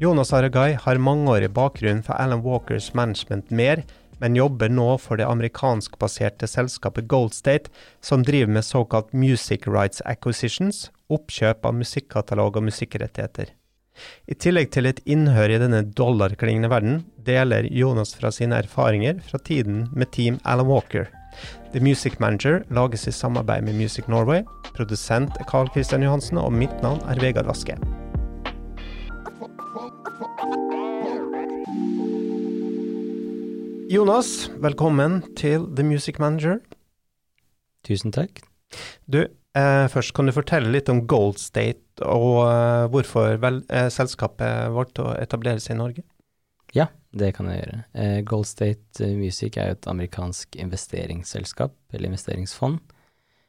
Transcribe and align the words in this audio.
Jonas 0.00 0.32
Aragai 0.32 0.78
har 0.80 0.96
mangeårig 0.96 1.50
bakgrunn 1.52 1.98
for 2.00 2.16
Alan 2.16 2.40
Walkers 2.40 2.94
management 2.94 3.50
mer, 3.50 3.82
men 4.18 4.36
jobber 4.36 4.72
nå 4.72 4.94
for 4.96 5.20
det 5.20 5.26
amerikanskbaserte 5.28 6.48
selskapet 6.48 7.04
Goldstate, 7.04 7.68
som 8.00 8.24
driver 8.24 8.54
med 8.54 8.64
såkalt 8.64 9.12
music 9.12 9.68
rights 9.68 10.00
acquisitions, 10.08 10.88
oppkjøp 11.12 11.68
av 11.68 11.76
musikkatalog 11.82 12.56
og 12.56 12.68
musikkrettigheter. 12.70 13.52
I 14.24 14.40
tillegg 14.40 14.72
til 14.72 14.88
et 14.88 15.04
innhør 15.04 15.52
i 15.52 15.60
denne 15.60 15.84
dollarklingende 15.84 16.72
verden, 16.72 17.02
deler 17.20 17.68
Jonas 17.68 18.16
fra 18.16 18.32
sine 18.32 18.56
erfaringer 18.64 19.20
fra 19.28 19.36
tiden 19.44 19.90
med 19.92 20.14
Team 20.16 20.40
Alan 20.48 20.72
Walker. 20.72 21.10
The 21.74 21.84
Music 21.84 22.16
Manager 22.24 22.62
lages 22.72 23.04
i 23.04 23.12
samarbeid 23.12 23.68
med 23.68 23.76
Music 23.76 24.08
Norway. 24.08 24.48
Produsent 24.72 25.36
er 25.36 25.44
Carl 25.44 25.68
Christian 25.76 26.08
Johansen, 26.08 26.40
og 26.40 26.56
mitt 26.56 26.80
navn 26.80 27.04
er 27.04 27.20
Vegard 27.20 27.52
Vaske. 27.52 27.76
Jonas, 33.90 34.46
velkommen 34.62 35.16
til 35.34 35.64
The 35.74 35.82
Music 35.82 36.20
Manager. 36.22 36.60
Tusen 37.82 38.12
takk. 38.14 38.36
Du, 39.10 39.24
eh, 39.24 39.86
først 39.90 40.12
kan 40.14 40.30
du 40.30 40.32
fortelle 40.36 40.70
litt 40.70 40.86
om 40.92 41.00
Gold 41.10 41.40
State, 41.42 41.98
og 42.06 42.36
eh, 42.46 42.86
hvorfor 42.92 43.40
vel, 43.42 43.58
eh, 43.66 43.88
selskapet 43.90 44.70
valgte 44.70 45.02
å 45.02 45.16
etablere 45.18 45.58
seg 45.58 45.74
i 45.74 45.80
Norge? 45.80 46.04
Ja, 46.70 46.86
det 47.10 47.32
kan 47.34 47.50
jeg 47.50 47.64
gjøre. 47.64 47.80
Eh, 47.98 48.20
Gold 48.30 48.46
State 48.46 49.10
Music 49.18 49.58
er 49.58 49.72
jo 49.72 49.80
et 49.80 49.90
amerikansk 49.90 50.54
investeringsselskap, 50.54 51.74
eller 51.90 52.12
investeringsfond, 52.12 52.78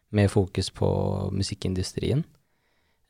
med 0.10 0.34
fokus 0.34 0.72
på 0.74 0.90
musikkindustrien, 1.38 2.26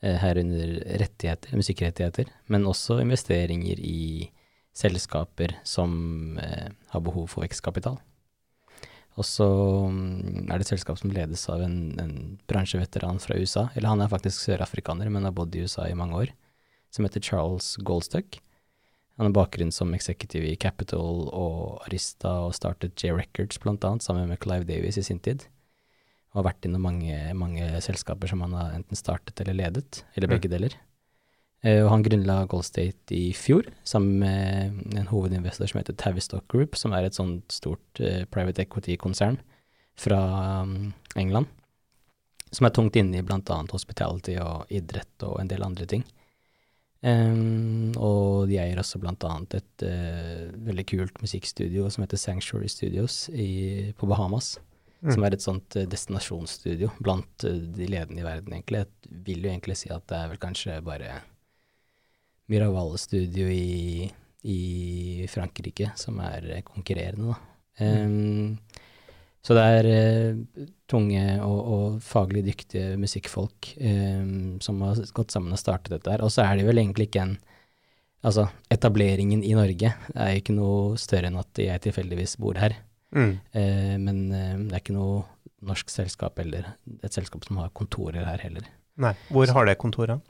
eh, 0.04 0.20
herunder 0.20 0.84
rettigheter, 1.00 1.56
musikkrettigheter, 1.56 2.28
men 2.50 2.68
også 2.68 3.00
investeringer 3.00 3.80
i 3.80 4.28
selskaper 4.78 5.58
som 5.68 6.38
eh, 6.40 6.72
har 6.94 7.04
behov 7.04 7.28
for 7.34 7.46
vekstkapital. 7.46 8.00
Og 9.20 9.28
så 9.28 9.48
mm, 9.92 10.48
er 10.48 10.56
det 10.56 10.66
et 10.66 10.72
selskap 10.72 11.00
som 11.00 11.12
ledes 11.12 11.44
av 11.52 11.64
en, 11.66 11.80
en 12.00 12.14
bransjeveteran 12.50 13.20
fra 13.20 13.36
USA, 13.36 13.68
eller 13.76 13.92
han 13.92 14.04
er 14.04 14.12
faktisk 14.12 14.46
sørafrikaner, 14.46 15.12
men 15.12 15.28
har 15.28 15.36
bodd 15.36 15.56
i 15.56 15.66
USA 15.66 15.90
i 15.90 15.98
mange 15.98 16.16
år, 16.24 16.32
som 16.92 17.06
heter 17.08 17.24
Charles 17.24 17.76
Goldstuck. 17.84 18.40
Han 19.20 19.28
har 19.28 19.36
bakgrunn 19.36 19.74
som 19.76 19.92
executive 19.94 20.48
i 20.48 20.58
Capital 20.60 21.28
og 21.36 21.84
Arista, 21.86 22.38
og 22.48 22.56
startet 22.56 22.96
J 22.96 23.12
Records 23.18 23.60
annet, 23.68 24.06
sammen 24.06 24.32
med 24.32 24.40
Clive 24.42 24.66
Davies 24.66 24.98
i 24.98 25.04
sin 25.04 25.20
tid. 25.20 25.44
Og 26.32 26.40
har 26.40 26.54
vært 26.54 26.66
innom 26.66 26.88
mange, 26.88 27.18
mange 27.36 27.68
selskaper 27.84 28.32
som 28.32 28.42
han 28.46 28.56
har 28.56 28.78
enten 28.80 28.96
startet 28.96 29.44
eller 29.44 29.60
ledet, 29.60 30.06
eller 30.16 30.32
begge 30.32 30.50
deler. 30.50 30.80
Uh, 31.62 31.84
og 31.84 31.92
han 31.92 32.04
grunnla 32.06 32.40
Gold 32.50 32.66
State 32.66 33.14
i 33.14 33.32
fjor, 33.38 33.68
sammen 33.86 34.24
med 34.24 34.96
en 34.98 35.10
hovedinvestor 35.12 35.70
som 35.70 35.78
heter 35.78 35.98
Tavistock 36.00 36.48
Group, 36.50 36.78
som 36.80 36.96
er 36.98 37.06
et 37.06 37.18
sånt 37.18 37.54
stort 37.54 38.02
uh, 38.02 38.24
private 38.34 38.64
equity-konsern 38.66 39.38
fra 40.00 40.22
um, 40.66 40.90
England. 41.16 41.52
Som 42.52 42.66
er 42.66 42.74
tungt 42.74 42.98
inne 42.98 43.22
i 43.22 43.24
bl.a. 43.24 43.60
hospitality 43.72 44.40
og 44.42 44.74
idrett 44.74 45.28
og 45.28 45.38
en 45.40 45.52
del 45.52 45.64
andre 45.64 45.86
ting. 45.86 46.02
Um, 47.02 47.94
og 47.98 48.50
de 48.50 48.58
eier 48.62 48.78
også 48.82 49.00
annet 49.02 49.56
et 49.62 49.86
uh, 49.86 50.50
veldig 50.66 50.86
kult 50.90 51.22
musikkstudio 51.22 51.88
som 51.94 52.04
heter 52.04 52.18
Sanctuary 52.18 52.70
Studios 52.70 53.28
i, 53.30 53.94
på 53.98 54.10
Bahamas. 54.10 54.56
Mm. 55.02 55.14
Som 55.14 55.24
er 55.26 55.34
et 55.34 55.46
sånt 55.46 55.78
destinasjonsstudio 55.90 56.92
blant 57.02 57.46
de 57.46 57.86
ledende 57.90 58.22
i 58.22 58.26
verden, 58.26 58.54
egentlig. 58.54 58.84
Jeg 58.84 59.22
vil 59.30 59.46
jo 59.46 59.54
egentlig 59.54 59.78
si 59.80 59.90
at 59.94 60.06
det 60.10 60.18
er 60.18 60.28
vel 60.30 60.42
kanskje 60.42 60.76
bare 60.86 61.16
Miraval 62.52 62.98
Studio 63.00 63.48
i, 63.52 64.10
i, 64.44 64.60
Frankrike, 65.32 65.94
som 66.00 66.20
er 66.24 66.62
konkurrerende, 66.68 67.32
da. 67.32 67.48
Um, 67.82 68.58
så 69.42 69.56
det 69.58 69.64
er 69.64 69.88
uh, 69.90 70.66
tunge 70.92 71.24
og, 71.42 71.60
og, 71.60 71.86
faglig 72.06 72.44
dyktige 72.46 72.98
musikkfolk 73.02 73.72
um, 73.80 74.60
som 74.62 74.84
har 74.86 75.00
gått 75.18 75.34
sammen 75.34 75.56
og 75.56 75.62
startet 75.62 75.96
dette 75.96 76.12
her. 76.14 76.22
Og 76.22 76.30
så 76.34 76.44
er 76.46 76.60
det 76.60 76.68
vel 76.68 76.84
egentlig 76.84 77.12
ikke 77.12 77.26
en 77.30 77.40
Altså, 78.22 78.44
etableringen 78.70 79.40
i 79.42 79.56
Norge 79.58 79.90
er 80.14 80.28
jo 80.30 80.38
ikke 80.44 80.54
noe 80.54 80.98
større 81.02 81.32
enn 81.32 81.40
at 81.42 81.58
jeg 81.58 81.82
tilfeldigvis 81.82 82.36
bor 82.38 82.54
her. 82.62 82.76
Mm. 83.18 83.32
Uh, 83.50 83.96
men 83.98 84.20
det 84.30 84.76
er 84.76 84.78
ikke 84.78 84.94
noe 84.94 85.24
norsk 85.66 85.90
selskap 85.90 86.38
eller 86.44 86.68
et 87.02 87.18
selskap 87.18 87.48
som 87.48 87.58
har 87.64 87.74
kontorer 87.74 88.28
her 88.30 88.44
heller. 88.46 88.68
Nei. 89.02 89.16
Hvor 89.34 89.50
har 89.58 89.66
det 89.66 89.80
kontoret? 89.82 90.22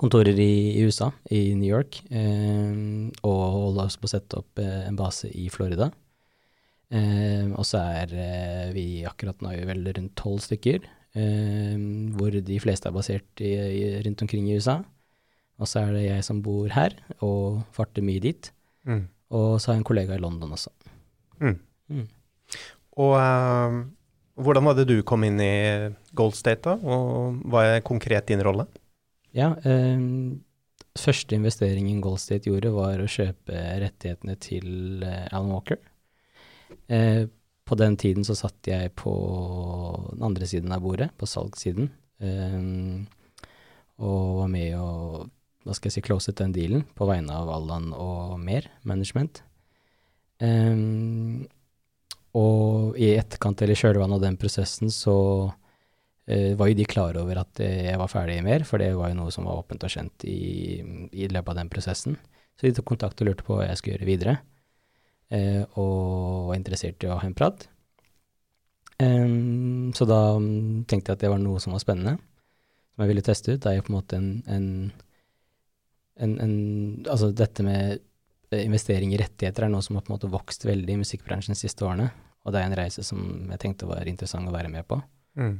Kontorer 0.00 0.38
i, 0.38 0.52
i, 0.76 0.82
USA, 0.86 1.10
i 1.32 1.54
New 1.58 1.68
York, 1.68 2.00
eh, 2.10 2.74
og 3.26 3.40
holder 3.56 3.88
oss 3.88 3.98
på 4.00 4.08
å 4.08 4.12
sette 4.12 4.40
opp 4.40 4.60
eh, 4.62 4.84
en 4.86 4.98
base 4.98 5.30
i 5.32 5.48
Florida. 5.52 5.90
Eh, 6.94 7.48
og 7.50 7.64
så 7.66 7.80
er 7.82 8.12
eh, 8.14 8.66
vi 8.74 8.86
akkurat 9.08 9.40
nå 9.42 9.54
vel 9.68 9.88
rundt 9.88 10.14
tolv 10.18 10.44
stykker, 10.44 10.86
eh, 11.18 11.74
hvor 12.18 12.36
de 12.36 12.60
fleste 12.62 12.90
er 12.90 12.94
basert 12.94 13.42
i, 13.42 13.54
i, 13.56 13.82
rundt 14.06 14.22
omkring 14.26 14.46
i 14.50 14.58
USA. 14.60 14.78
Og 15.56 15.70
så 15.70 15.82
er 15.82 15.94
det 15.96 16.06
jeg 16.06 16.24
som 16.26 16.42
bor 16.44 16.68
her, 16.72 16.94
og 17.24 17.62
farter 17.74 18.04
mye 18.04 18.22
dit. 18.22 18.50
Mm. 18.86 19.06
Og 19.34 19.56
så 19.58 19.70
har 19.70 19.78
jeg 19.78 19.82
en 19.82 19.88
kollega 19.88 20.16
i 20.16 20.22
London 20.22 20.52
også. 20.54 20.70
Mm. 21.40 21.56
Mm. 21.90 22.08
Og 23.02 23.14
uh, 23.16 23.78
hvordan 24.36 24.68
var 24.68 24.76
det 24.76 24.86
du 24.90 24.98
kom 25.08 25.24
inn 25.26 25.40
i 25.40 25.54
Gold 26.16 26.36
State, 26.36 26.68
da? 26.68 26.76
Og 26.76 27.40
hva 27.48 27.64
er 27.70 27.86
konkret 27.86 28.28
din 28.28 28.44
rolle? 28.44 28.68
Ja, 29.36 29.52
eh, 29.68 30.00
første 30.96 31.36
investeringen 31.36 32.00
Gold 32.04 32.22
State 32.22 32.48
gjorde, 32.48 32.72
var 32.72 33.02
å 33.02 33.10
kjøpe 33.10 33.56
rettighetene 33.82 34.36
til 34.40 35.04
eh, 35.04 35.26
Alan 35.30 35.52
Walker. 35.52 35.80
Eh, 36.88 37.26
på 37.66 37.78
den 37.78 37.96
tiden 38.00 38.24
så 38.24 38.36
satt 38.38 38.68
jeg 38.70 38.94
på 38.96 39.12
den 40.14 40.24
andre 40.24 40.48
siden 40.48 40.72
av 40.72 40.84
bordet, 40.84 41.10
på 41.18 41.28
salgssiden, 41.28 41.90
eh, 42.22 42.60
og 43.96 44.36
var 44.40 44.52
med 44.52 44.76
og 44.78 45.32
hva 45.66 45.74
skal 45.74 45.90
jeg 45.90 45.96
si, 45.98 46.06
closet 46.06 46.38
den 46.38 46.54
dealen 46.54 46.84
på 46.94 47.08
vegne 47.08 47.34
av 47.34 47.50
Allan 47.50 47.90
og 47.96 48.36
mer 48.38 48.68
management. 48.86 49.42
Um, 50.38 51.46
og 52.36 52.98
i 53.00 53.14
etterkant 53.16 53.64
eller 53.64 53.78
kjølvannet 53.78 54.20
av 54.20 54.26
den 54.28 54.36
prosessen 54.38 54.92
så 54.92 55.16
var 56.26 56.70
jo 56.70 56.74
de 56.74 56.84
klar 56.90 57.16
over 57.20 57.38
at 57.38 57.60
uh, 57.62 57.82
jeg 57.86 57.98
var 58.00 58.10
ferdig 58.10 58.40
i 58.40 58.46
mer, 58.46 58.64
for 58.66 58.82
det 58.82 58.90
var 58.98 59.12
jo 59.12 59.20
noe 59.20 59.34
som 59.34 59.46
var 59.46 59.60
åpent 59.60 59.84
og 59.86 59.92
kjent 59.92 60.26
i, 60.26 60.80
i 61.14 61.28
løpet 61.30 61.52
av 61.52 61.60
den 61.60 61.70
prosessen. 61.70 62.16
Så 62.56 62.66
de 62.66 62.74
tok 62.74 62.88
kontakt 62.90 63.20
og 63.22 63.28
lurte 63.28 63.46
på 63.46 63.58
hva 63.58 63.68
jeg 63.68 63.78
skulle 63.78 63.96
gjøre 63.96 64.08
videre, 64.08 64.36
uh, 65.34 65.62
og 65.78 66.50
var 66.50 66.58
interessert 66.58 67.06
i 67.06 67.10
å 67.10 67.20
ha 67.20 67.28
en 67.28 67.36
prat. 67.38 67.68
Um, 68.98 69.92
så 69.94 70.06
da 70.08 70.20
um, 70.40 70.84
tenkte 70.88 71.12
jeg 71.12 71.18
at 71.18 71.24
det 71.26 71.30
var 71.30 71.42
noe 71.42 71.60
som 71.62 71.76
var 71.76 71.84
spennende, 71.84 72.16
som 72.94 73.04
jeg 73.04 73.12
ville 73.12 73.24
teste 73.26 73.54
ut. 73.54 73.62
Det 73.62 73.70
er 73.70 73.78
jo 73.78 73.86
på 73.86 73.92
en 73.92 73.98
måte 73.98 74.18
en, 74.18 74.30
en, 74.48 74.68
en, 76.24 76.36
en 76.40 76.54
Altså 77.12 77.28
dette 77.36 77.64
med 77.66 78.00
investering 78.56 79.12
i 79.12 79.20
rettigheter 79.20 79.66
er 79.66 79.72
noe 79.72 79.84
som 79.84 79.98
har 79.98 80.04
på 80.06 80.12
en 80.12 80.16
måte 80.16 80.30
vokst 80.32 80.64
veldig 80.64 80.94
i 80.94 81.00
musikkbransjen 81.02 81.52
de 81.52 81.60
siste 81.60 81.84
årene, 81.84 82.08
og 82.46 82.54
det 82.54 82.60
er 82.60 82.70
en 82.70 82.78
reise 82.78 83.04
som 83.04 83.20
jeg 83.50 83.62
tenkte 83.62 83.88
var 83.90 84.08
interessant 84.08 84.48
å 84.48 84.54
være 84.54 84.70
med 84.72 84.86
på. 84.88 85.00
Mm. 85.36 85.58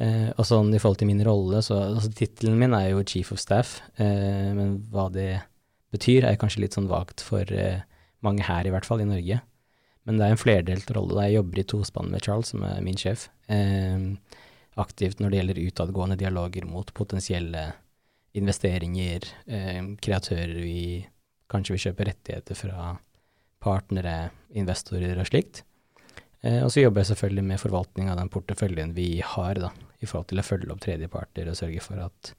Eh, 0.00 0.30
og 0.32 0.46
sånn 0.48 0.72
i 0.72 0.80
forhold 0.80 1.02
til 1.02 1.10
min 1.10 1.20
rolle, 1.26 1.60
så 1.64 1.76
altså 1.90 2.08
Tittelen 2.16 2.56
min 2.60 2.72
er 2.76 2.90
jo 2.94 3.04
chief 3.04 3.34
of 3.34 3.40
staff, 3.42 3.80
eh, 4.00 4.50
men 4.56 4.78
hva 4.92 5.10
det 5.12 5.42
betyr, 5.92 6.24
er 6.24 6.38
kanskje 6.40 6.64
litt 6.64 6.76
sånn 6.78 6.88
vagt 6.88 7.20
for 7.24 7.44
eh, 7.52 7.82
mange 8.24 8.46
her, 8.46 8.64
i 8.64 8.72
hvert 8.72 8.88
fall, 8.88 9.02
i 9.04 9.08
Norge. 9.08 9.40
Men 10.08 10.16
det 10.16 10.26
er 10.26 10.34
en 10.34 10.40
flerdelt 10.40 10.92
rolle. 10.96 11.26
Jeg 11.28 11.36
jobber 11.40 11.60
i 11.60 11.66
tospann 11.68 12.08
med 12.12 12.24
Charles, 12.24 12.54
som 12.54 12.64
er 12.64 12.80
min 12.84 12.96
sjef. 13.00 13.28
Eh, 13.52 14.08
aktivt 14.80 15.20
når 15.20 15.30
det 15.30 15.40
gjelder 15.40 15.62
utadgående 15.66 16.18
dialoger 16.20 16.64
mot 16.68 16.92
potensielle 16.96 17.66
investeringer, 18.38 19.26
eh, 19.50 19.82
kreatører 20.00 20.56
vi 20.62 21.06
kanskje 21.50 21.74
vil 21.74 21.84
kjøpe 21.88 22.06
rettigheter 22.08 22.56
fra 22.56 22.94
partnere, 23.60 24.30
investorer 24.56 25.18
og 25.20 25.28
slikt. 25.28 25.64
Eh, 26.40 26.62
og 26.64 26.70
så 26.72 26.86
jobber 26.86 27.02
jeg 27.02 27.12
selvfølgelig 27.12 27.44
med 27.50 27.60
forvaltning 27.60 28.08
av 28.08 28.16
den 28.20 28.30
porteføljen 28.32 28.94
vi 28.96 29.10
har, 29.20 29.60
da, 29.60 29.72
i 30.00 30.08
forhold 30.08 30.30
til 30.30 30.40
å 30.40 30.46
følge 30.46 30.72
opp 30.72 30.80
tredjeparter 30.84 31.50
og 31.50 31.58
sørge 31.58 31.82
for 31.84 32.00
at 32.02 32.32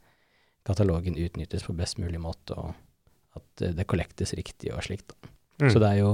katalogen 0.67 1.17
utnyttes 1.17 1.65
på 1.65 1.75
best 1.77 2.01
mulig 2.01 2.21
måte, 2.21 2.57
og 2.57 3.37
at 3.37 3.63
det 3.77 3.87
kollektes 3.89 4.35
riktig 4.37 4.73
og 4.73 4.83
slikt. 4.85 5.15
Mm. 5.61 5.69
Så 5.69 5.81
det 5.81 5.89
er, 5.89 6.01
jo, 6.01 6.11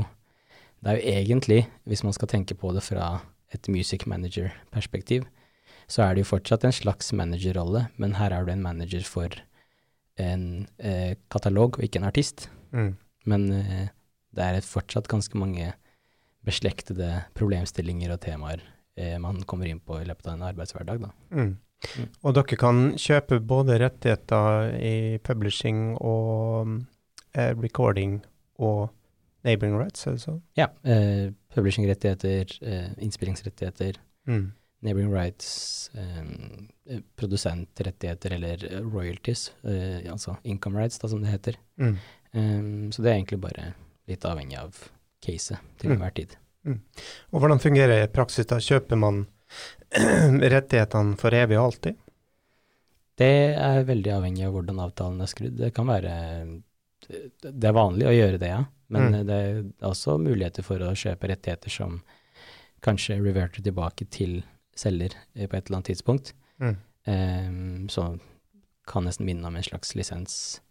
det 0.83 0.93
er 0.93 0.99
jo 0.99 1.15
egentlig, 1.23 1.61
hvis 1.87 2.03
man 2.05 2.15
skal 2.15 2.31
tenke 2.31 2.55
på 2.59 2.71
det 2.75 2.83
fra 2.85 3.17
et 3.55 3.67
music 3.71 4.05
manager-perspektiv, 4.07 5.27
så 5.87 6.03
er 6.03 6.15
det 6.15 6.25
jo 6.25 6.33
fortsatt 6.33 6.65
en 6.67 6.75
slags 6.75 7.13
managerrolle, 7.15 7.87
men 7.95 8.17
her 8.19 8.35
er 8.35 8.45
du 8.45 8.51
en 8.51 8.63
manager 8.63 9.05
for 9.07 9.35
en 10.19 10.65
eh, 10.83 11.15
katalog 11.31 11.77
og 11.77 11.85
ikke 11.85 12.01
en 12.01 12.09
artist. 12.09 12.49
Mm. 12.75 12.95
Men 13.29 13.51
eh, 13.55 13.85
det 14.35 14.43
er 14.47 14.65
fortsatt 14.65 15.07
ganske 15.11 15.39
mange 15.39 15.71
beslektede 16.47 17.23
problemstillinger 17.37 18.13
og 18.15 18.21
temaer 18.23 18.61
eh, 18.63 18.76
man 19.21 19.43
kommer 19.45 19.67
inn 19.69 19.79
på 19.79 20.01
i 20.01 20.05
løpet 20.09 20.27
av 20.27 20.33
en 20.33 20.45
arbeidshverdag. 20.49 21.01
Da. 21.05 21.11
Mm. 21.31 21.57
Mm. 21.97 22.07
Og 22.25 22.33
dere 22.33 22.57
kan 22.57 22.79
kjøpe 22.97 23.37
både 23.45 23.75
rettigheter 23.79 24.71
i 24.81 25.17
publishing 25.23 25.95
og 26.01 26.71
eh, 27.37 27.53
recording 27.61 28.15
og 28.57 28.89
neighboring 29.45 29.77
rights, 29.77 30.07
er 30.07 30.15
det 30.17 30.23
sånn? 30.25 30.39
Ja. 30.57 30.71
Eh, 30.83 31.29
Publishing-rettigheter, 31.57 32.57
eh, 32.65 32.89
innspillingsrettigheter, 33.05 33.97
Mm. 34.27 34.51
neighboring 34.83 35.11
rights, 35.13 35.89
eh, 35.95 36.23
eh, 36.89 36.99
produsentrettigheter 37.15 38.33
eller 38.35 38.65
eh, 38.65 38.81
royalties, 38.81 39.51
eh, 39.63 40.11
altså 40.11 40.37
income 40.43 40.77
rights, 40.77 40.99
da, 40.99 41.07
som 41.07 41.21
det 41.21 41.29
heter. 41.31 41.55
Mm. 41.79 41.95
Eh, 42.33 42.89
så 42.91 43.01
det 43.03 43.11
er 43.11 43.15
egentlig 43.21 43.39
bare 43.41 43.73
litt 44.07 44.25
avhengig 44.25 44.57
av 44.59 44.75
caset 45.21 45.57
til 45.79 45.89
Mm. 45.91 45.95
enhver 45.97 46.13
tid. 46.13 46.35
Og 47.31 47.39
hvordan 47.41 47.61
fungerer 47.63 48.03
i 48.03 48.11
praksis 48.11 48.47
da? 48.49 48.59
Kjøper 48.63 48.99
man 48.99 49.25
rettighetene 50.55 51.17
for 51.19 51.35
evig 51.35 51.57
og 51.59 51.69
alltid? 51.71 51.97
Det 53.17 53.31
er 53.57 53.85
veldig 53.87 54.11
avhengig 54.13 54.45
av 54.45 54.53
hvordan 54.53 54.81
avtalen 54.83 55.21
er 55.25 55.29
skrudd. 55.31 55.55
Det 55.57 55.71
kan 55.73 55.87
være 55.89 56.13
Det 57.41 57.65
er 57.69 57.73
vanlig 57.77 58.07
å 58.09 58.13
gjøre 58.13 58.39
det, 58.41 58.49
ja. 58.51 58.65
Men 58.89 59.11
Mm. 59.13 59.25
det 59.27 59.35
er 59.35 59.63
også 59.87 60.17
muligheter 60.19 60.63
for 60.63 60.79
å 60.79 60.93
kjøpe 60.95 61.27
rettigheter 61.27 61.69
som 61.69 62.01
kanskje 62.81 63.17
reverter 63.19 63.61
tilbake 63.63 64.05
til 64.09 64.43
selger 64.75 65.15
på 65.33 65.43
et 65.57 65.67
eller 65.67 65.77
annet 65.79 65.89
tidspunkt. 65.91 66.33
Mm. 66.59 66.77
Eh, 67.07 67.87
så 67.89 68.19
kan 68.87 69.03
nesten 69.03 69.25
minne 69.25 69.47
om 69.47 69.55
en 69.55 69.63
slags 69.63 69.95
lisens. 69.95 70.61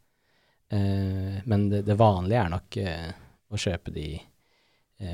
Eh, 0.71 1.43
men 1.45 1.69
det, 1.69 1.83
det 1.87 1.99
vanlige 1.99 2.41
er 2.45 2.49
nok 2.51 2.77
eh, 2.77 3.11
å 3.53 3.57
kjøpe 3.61 3.93
de 3.95 4.07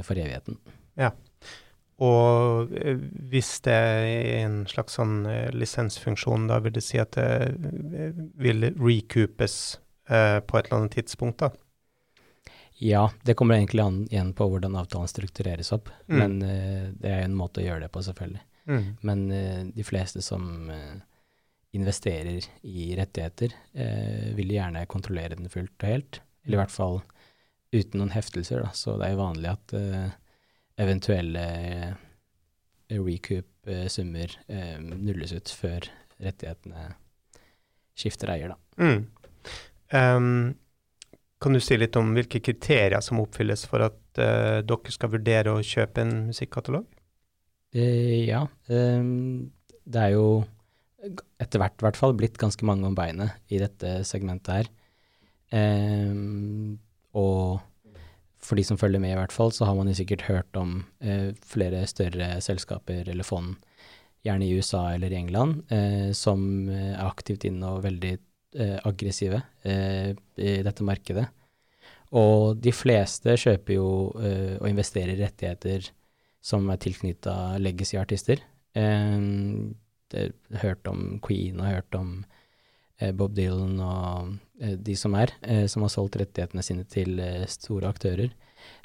for 0.07 0.19
evigheten. 0.19 0.59
Ja. 0.99 1.11
Og 2.03 2.73
eh, 2.79 2.99
hvis 3.31 3.57
det 3.67 3.75
er 3.75 4.07
en 4.43 4.63
slags 4.71 4.97
sånn 4.99 5.23
eh, 5.29 5.51
lisensfunksjon, 5.55 6.49
da 6.51 6.59
vil 6.65 6.75
det 6.75 6.85
si 6.85 7.01
at 7.03 7.15
det 7.19 7.27
eh, 7.53 8.23
vil 8.43 8.71
recoupes 8.79 9.59
eh, 10.09 10.39
på 10.41 10.59
et 10.59 10.67
eller 10.67 10.81
annet 10.81 10.97
tidspunkt, 10.99 11.45
da? 11.45 11.53
Ja, 12.83 13.05
det 13.23 13.37
kommer 13.39 13.55
egentlig 13.61 13.85
an 13.85 14.01
igjen 14.09 14.33
på 14.35 14.49
hvordan 14.51 14.75
avtalen 14.81 15.11
struktureres 15.11 15.71
opp. 15.77 15.93
Mm. 16.09 16.19
Men 16.19 16.37
eh, 16.49 16.89
det 16.99 17.13
er 17.13 17.23
en 17.29 17.39
måte 17.39 17.63
å 17.63 17.67
gjøre 17.69 17.85
det 17.85 17.93
på, 17.95 18.03
selvfølgelig. 18.03 18.43
Mm. 18.73 18.85
Men 19.07 19.25
eh, 19.37 19.63
de 19.77 19.87
fleste 19.87 20.23
som 20.25 20.71
eh, 20.73 20.97
investerer 21.79 22.49
i 22.67 22.89
rettigheter, 22.99 23.55
eh, 23.79 24.33
vil 24.35 24.57
gjerne 24.57 24.89
kontrollere 24.91 25.39
den 25.39 25.53
fullt 25.53 25.77
og 25.79 25.89
helt. 25.93 26.23
Eller 26.43 26.59
i 26.59 26.63
hvert 26.65 26.75
fall 26.75 26.99
uten 27.73 28.01
noen 28.01 28.13
heftelser, 28.15 28.65
da. 28.67 28.73
Så 28.77 28.97
det 29.01 29.09
er 29.09 29.15
jo 29.15 29.23
vanlig 29.23 29.53
at 29.53 29.75
uh, 29.77 30.11
eventuelle 30.83 31.45
eh, 31.63 31.93
recoup-summer 32.93 34.37
eh, 34.49 34.77
nulles 34.81 35.33
ut 35.37 35.53
før 35.57 35.87
rettighetene 36.23 36.91
skifter 37.99 38.33
eier, 38.33 38.55
da. 38.55 38.83
Mm. 38.83 39.03
Um, 39.93 40.29
kan 41.43 41.57
du 41.57 41.61
si 41.61 41.77
litt 41.77 41.97
om 42.01 42.13
hvilke 42.17 42.41
kriterier 42.45 43.03
som 43.05 43.21
oppfylles 43.23 43.67
for 43.69 43.85
at 43.89 44.21
uh, 44.21 44.61
dere 44.65 44.95
skal 44.95 45.13
vurdere 45.13 45.53
å 45.53 45.65
kjøpe 45.65 46.05
en 46.05 46.15
musikkatalog? 46.31 46.89
Uh, 47.77 48.23
ja, 48.29 48.47
Um, 48.73 49.53
det 49.83 49.99
er 49.99 50.13
jo 50.15 50.27
etter 51.43 51.59
hvert 51.59 51.81
i 51.81 51.87
hvert 51.87 51.99
fall 51.99 52.15
blitt 52.15 52.39
ganske 52.39 52.67
mange 52.67 52.87
om 52.87 52.95
beinet 52.95 53.35
i 53.53 53.59
dette 53.59 54.03
segmentet 54.07 54.53
her. 54.55 54.69
Ehm, 55.59 56.79
og 57.19 57.61
for 58.43 58.59
de 58.59 58.65
som 58.67 58.79
følger 58.79 59.03
med 59.03 59.15
i 59.15 59.19
hvert 59.19 59.35
fall, 59.35 59.53
så 59.55 59.69
har 59.69 59.77
man 59.79 59.89
jo 59.91 59.95
sikkert 59.97 60.27
hørt 60.27 60.59
om 60.59 60.83
eh, 61.01 61.31
flere 61.47 61.85
større 61.91 62.35
selskaper 62.43 63.07
eller 63.13 63.27
fond, 63.27 63.55
gjerne 64.27 64.47
i 64.47 64.57
USA 64.59 64.83
eller 64.95 65.15
i 65.15 65.19
England, 65.21 65.63
eh, 65.73 66.11
som 66.17 66.69
eh, 66.71 66.93
er 66.97 67.07
aktivt 67.07 67.47
inne 67.47 67.71
og 67.71 67.85
veldig 67.87 68.13
eh, 68.17 68.77
aggressive 68.89 69.43
eh, 69.63 70.11
i 70.39 70.59
dette 70.67 70.87
markedet. 70.87 71.29
Og 72.19 72.59
de 72.61 72.75
fleste 72.75 73.39
kjøper 73.41 73.79
jo 73.79 73.89
eh, 74.21 74.59
og 74.59 74.69
investerer 74.69 75.15
i 75.15 75.23
rettigheter 75.23 75.93
som 76.43 76.67
er 76.75 76.83
tilknytta 76.83 77.57
legacy-artister. 77.63 78.43
Eh, 78.75 79.17
hørt 80.61 80.91
om 80.91 81.21
Queen 81.25 81.63
og 81.63 81.71
hørt 81.71 81.95
om 81.97 82.17
Bob 83.17 83.33
Dylan 83.35 83.79
og 83.83 84.35
de 84.63 84.95
som 84.99 85.15
er, 85.19 85.35
eh, 85.43 85.67
som 85.67 85.83
har 85.85 85.93
solgt 85.93 86.21
rettighetene 86.21 86.63
sine 86.65 86.87
til 86.89 87.19
eh, 87.23 87.47
store 87.51 87.91
aktører. 87.91 88.31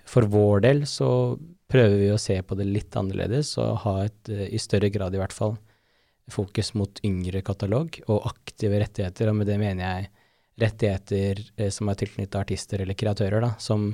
For 0.08 0.28
vår 0.32 0.64
del 0.66 0.84
så 0.90 1.10
prøver 1.72 1.98
vi 2.00 2.12
å 2.14 2.22
se 2.22 2.38
på 2.42 2.56
det 2.58 2.68
litt 2.70 2.96
annerledes 2.98 3.54
og 3.62 3.82
ha 3.84 3.96
et, 4.06 4.30
eh, 4.30 4.48
i 4.54 4.62
større 4.62 4.90
grad 4.94 5.16
i 5.16 5.22
hvert 5.22 5.36
fall, 5.36 5.58
fokus 6.32 6.74
mot 6.76 7.00
yngre 7.08 7.42
katalog 7.42 8.00
og 8.08 8.26
aktive 8.28 8.80
rettigheter, 8.82 9.30
og 9.30 9.38
med 9.40 9.48
det 9.48 9.60
mener 9.60 9.84
jeg 9.84 10.10
rettigheter 10.64 11.44
eh, 11.58 11.70
som 11.70 11.90
er 11.90 12.00
tilknyttet 12.00 12.40
artister 12.40 12.82
eller 12.82 12.98
kreatører, 12.98 13.44
da, 13.44 13.54
som 13.60 13.94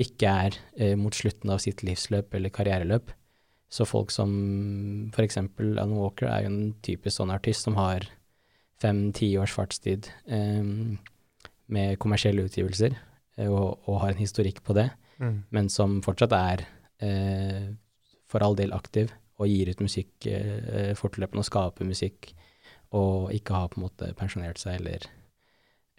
ikke 0.00 0.36
er 0.46 0.56
eh, 0.76 0.94
mot 0.96 1.14
slutten 1.14 1.52
av 1.52 1.60
sitt 1.64 1.82
livsløp 1.84 2.34
eller 2.34 2.52
karriereløp. 2.52 3.12
Så 3.72 3.86
folk 3.88 4.10
som 4.12 5.10
eksempel 5.16 5.78
Alan 5.78 5.96
Walker 5.96 6.28
er 6.28 6.44
jo 6.44 6.52
en 6.52 6.74
typisk 6.84 7.16
sånn 7.16 7.32
artist 7.32 7.64
som 7.64 7.78
har 7.80 8.04
fem-ti 8.82 9.32
års 9.40 9.54
fartstid 9.54 10.10
um, 10.26 10.98
med 11.72 11.98
kommersielle 12.02 12.44
utgivelser, 12.48 12.96
eh, 13.38 13.48
og, 13.48 13.86
og 13.86 14.02
har 14.02 14.14
en 14.14 14.24
historikk 14.24 14.62
på 14.66 14.76
det, 14.78 14.90
Mm. 15.22 15.42
men 15.54 15.68
som 15.70 16.00
fortsatt 16.02 16.32
er 16.34 16.62
uh, 17.04 17.66
for 18.26 18.42
all 18.42 18.56
del 18.58 18.72
aktiv 18.74 19.12
og 19.38 19.46
gir 19.46 19.68
ut 19.70 19.82
musikk 19.84 20.26
uh, 20.26 20.92
fortløpende 20.98 21.44
og 21.44 21.46
skaper 21.46 21.86
musikk, 21.86 22.32
og 22.96 23.30
ikke 23.34 23.54
har 23.54 23.68
på 23.70 23.78
en 23.78 23.84
måte 23.86 24.08
pensjonert 24.18 24.58
seg 24.58 24.80
eller, 24.80 25.06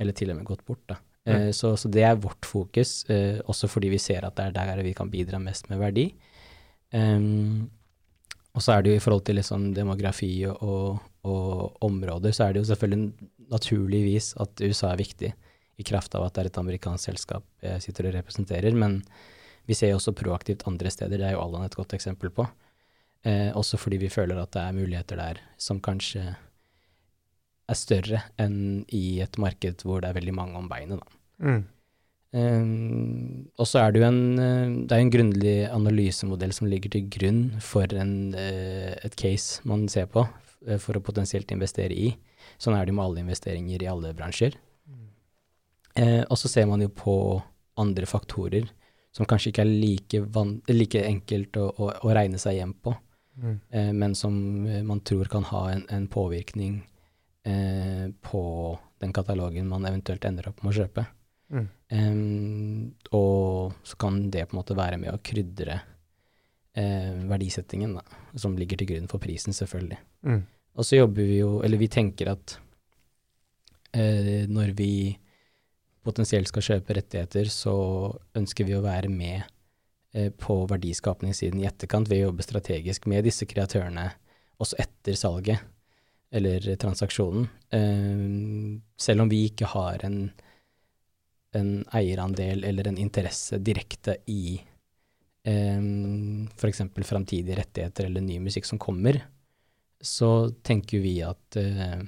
eller 0.02 0.18
til 0.18 0.34
og 0.34 0.40
med 0.40 0.50
gått 0.50 0.66
bort. 0.68 0.84
Da. 0.90 0.98
Mm. 1.30 1.32
Uh, 1.32 1.52
så, 1.56 1.72
så 1.80 1.92
det 1.94 2.04
er 2.04 2.20
vårt 2.20 2.44
fokus, 2.50 3.06
også 3.48 3.70
fordi 3.72 3.94
vi 3.94 4.02
ser 4.02 4.28
at 4.28 4.36
det 4.36 4.50
er 4.50 4.58
der 4.58 4.84
vi 4.84 4.96
kan 4.98 5.14
bidra 5.14 5.40
mest 5.40 5.72
med 5.72 5.80
verdi. 5.80 6.10
Um, 6.92 7.70
og 8.54 8.62
så 8.62 8.76
er 8.76 8.84
det 8.84 8.92
jo 8.92 9.00
i 9.00 9.02
forhold 9.02 9.24
til 9.26 9.40
liksom 9.40 9.72
demografi 9.74 10.34
og, 10.52 11.00
og, 11.24 11.78
områder, 11.84 12.36
så 12.36 12.48
er 12.48 12.54
det 12.54 12.64
jo 12.64 12.70
selvfølgelig 12.72 13.30
naturligvis 13.54 14.34
at 14.44 14.64
USA 14.64 14.92
er 14.92 15.02
viktig, 15.02 15.34
i 15.82 15.86
kraft 15.88 16.14
av 16.14 16.28
at 16.28 16.36
det 16.36 16.44
er 16.44 16.50
et 16.52 16.58
amerikansk 16.62 17.10
selskap 17.10 17.46
jeg 17.66 17.82
sitter 17.82 18.06
og 18.10 18.14
representerer. 18.14 18.76
Men 18.78 19.00
vi 19.66 19.74
ser 19.78 19.90
jo 19.90 19.98
også 19.98 20.14
proaktivt 20.14 20.68
andre 20.70 20.92
steder, 20.94 21.18
det 21.18 21.32
er 21.32 21.34
jo 21.34 21.42
Allan 21.42 21.66
et 21.66 21.78
godt 21.78 21.96
eksempel 21.98 22.30
på. 22.34 22.46
Eh, 23.26 23.50
også 23.56 23.80
fordi 23.80 23.98
vi 24.02 24.12
føler 24.12 24.38
at 24.38 24.52
det 24.54 24.62
er 24.62 24.76
muligheter 24.76 25.18
der 25.18 25.40
som 25.58 25.80
kanskje 25.82 26.36
er 27.72 27.80
større 27.80 28.20
enn 28.42 28.84
i 28.92 29.22
et 29.24 29.40
marked 29.40 29.86
hvor 29.88 30.04
det 30.04 30.12
er 30.12 30.18
veldig 30.20 30.36
mange 30.36 30.60
om 30.60 30.68
beinet, 30.70 31.00
da. 31.00 31.22
Mm. 31.44 31.64
Um, 32.34 33.46
og 33.62 33.68
så 33.70 33.84
er 33.84 33.94
det 33.94 34.02
jo 34.02 34.08
en, 34.08 34.40
eh, 34.42 34.72
det 34.90 34.96
er 34.96 35.04
en 35.04 35.12
grundig 35.14 35.58
analysemodell 35.70 36.54
som 36.56 36.66
ligger 36.66 36.96
til 36.96 37.06
grunn 37.14 37.44
for 37.62 37.86
en, 37.94 38.34
eh, 38.34 38.96
et 39.06 39.16
case 39.20 39.62
man 39.70 39.86
ser 39.88 40.08
på 40.10 40.26
for 40.80 40.98
å 40.98 41.04
potensielt 41.04 41.52
investere 41.52 41.96
i. 41.96 42.12
Sånn 42.58 42.76
er 42.78 42.86
det 42.86 42.94
jo 42.94 42.98
med 43.00 43.06
alle 43.06 43.24
investeringer 43.26 43.84
i 43.84 43.90
alle 43.92 44.14
bransjer. 44.18 44.56
Eh, 45.96 46.24
og 46.24 46.38
så 46.40 46.50
ser 46.50 46.66
man 46.66 46.82
jo 46.82 46.90
på 46.90 47.16
andre 47.78 48.08
faktorer 48.10 48.66
som 49.14 49.28
kanskje 49.30 49.52
ikke 49.52 49.62
er 49.62 49.70
like, 49.70 50.22
like 50.74 51.04
enkelt 51.06 51.58
å, 51.62 51.68
å, 51.78 51.90
å 52.02 52.14
regne 52.16 52.40
seg 52.42 52.60
hjem 52.62 52.76
på, 52.82 52.96
Mm. 53.34 53.60
eh, 53.74 53.94
men 53.98 54.12
som 54.14 54.66
eh, 54.68 54.84
man 54.86 55.00
tror 55.02 55.26
kan 55.26 55.42
ha 55.50 55.72
en, 55.72 55.88
en 55.90 56.04
påvirkning 56.08 56.76
eh, 57.50 58.12
på 58.22 58.42
den 59.02 59.14
katalogen 59.14 59.66
man 59.68 59.88
eventuelt 59.90 60.26
ender 60.26 60.52
opp 60.52 60.62
med 60.62 60.70
å 60.70 60.76
kjøpe. 60.78 61.06
Mm. 61.50 61.66
Em, 61.98 62.94
og 63.10 63.74
så 63.82 63.98
kan 63.98 64.20
det 64.30 64.46
på 64.46 64.54
en 64.54 64.60
måte 64.60 64.78
være 64.78 65.00
med 65.02 65.16
å 65.16 65.22
krydre 65.26 65.80
eh, 66.78 67.26
verdisettingen, 67.26 67.98
da, 67.98 68.06
som 68.38 68.54
ligger 68.54 68.78
til 68.78 68.92
grunn 68.94 69.10
for 69.10 69.18
prisen, 69.24 69.50
selvfølgelig. 69.54 69.98
Mm. 70.30 70.44
Og 70.74 70.88
så 70.88 70.98
jobber 70.98 71.28
vi 71.28 71.40
jo, 71.42 71.58
eller 71.66 71.78
vi 71.82 71.90
tenker 71.92 72.32
at 72.34 72.56
eh, 73.94 74.46
når 74.50 74.74
vi 74.78 74.94
potensielt 76.04 76.50
skal 76.50 76.66
kjøpe 76.68 76.98
rettigheter, 76.98 77.50
så 77.52 77.76
ønsker 78.38 78.68
vi 78.68 78.76
å 78.78 78.84
være 78.84 79.12
med 79.12 79.44
eh, 80.16 80.32
på 80.34 80.64
verdiskapningssiden 80.70 81.62
i 81.62 81.68
etterkant 81.70 82.10
ved 82.12 82.24
å 82.24 82.30
jobbe 82.30 82.46
strategisk 82.46 83.08
med 83.12 83.28
disse 83.28 83.48
kreatørene 83.50 84.10
også 84.62 84.80
etter 84.82 85.18
salget 85.20 85.70
eller 86.34 86.66
transaksjonen. 86.82 87.48
Eh, 87.78 88.26
selv 88.98 89.26
om 89.26 89.32
vi 89.32 89.46
ikke 89.52 89.70
har 89.76 90.04
en, 90.08 90.20
en 91.54 91.72
eierandel 91.94 92.66
eller 92.66 92.90
en 92.90 92.98
interesse 92.98 93.62
direkte 93.62 94.18
i 94.34 94.58
eh, 94.58 95.86
f.eks. 96.58 96.84
framtidige 97.06 97.62
rettigheter 97.62 98.10
eller 98.10 98.26
ny 98.26 98.42
musikk 98.42 98.66
som 98.66 98.82
kommer, 98.82 99.22
så 100.04 100.50
tenker 100.68 101.00
vi 101.04 101.16
at 101.24 101.58
uh, 101.58 102.04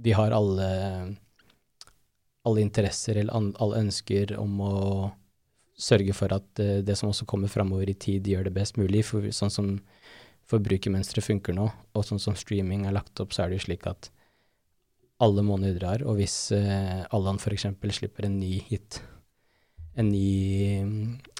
vi 0.00 0.12
har 0.16 0.34
alle, 0.34 0.68
alle 2.42 2.60
interesser 2.64 3.20
eller 3.20 3.36
an, 3.36 3.50
alle 3.62 3.82
ønsker 3.86 4.34
om 4.40 4.60
å 4.64 4.76
sørge 5.80 6.12
for 6.16 6.32
at 6.34 6.60
uh, 6.60 6.80
det 6.84 6.96
som 6.98 7.12
også 7.12 7.26
kommer 7.30 7.52
framover 7.52 7.88
i 7.90 7.96
tid, 7.96 8.26
gjør 8.28 8.48
det 8.48 8.56
best 8.56 8.80
mulig. 8.80 9.04
For 9.08 9.30
sånn 9.34 9.52
som 9.54 9.74
forbrukermønsteret 10.50 11.28
funker 11.28 11.54
nå, 11.54 11.68
og 11.94 12.06
sånn 12.06 12.20
som 12.22 12.34
streaming 12.38 12.88
er 12.88 12.96
lagt 12.96 13.20
opp, 13.22 13.32
så 13.32 13.44
er 13.44 13.52
det 13.52 13.60
jo 13.60 13.68
slik 13.68 13.86
at 13.86 14.10
alle 15.20 15.44
måneder 15.44 15.76
drar, 15.76 16.02
og 16.08 16.16
hvis 16.18 16.34
uh, 16.56 17.04
Allan 17.14 17.38
f.eks. 17.38 17.68
slipper 17.92 18.24
en 18.26 18.38
ny 18.40 18.54
hit, 18.70 19.02
en 20.00 20.08
ny 20.08 20.80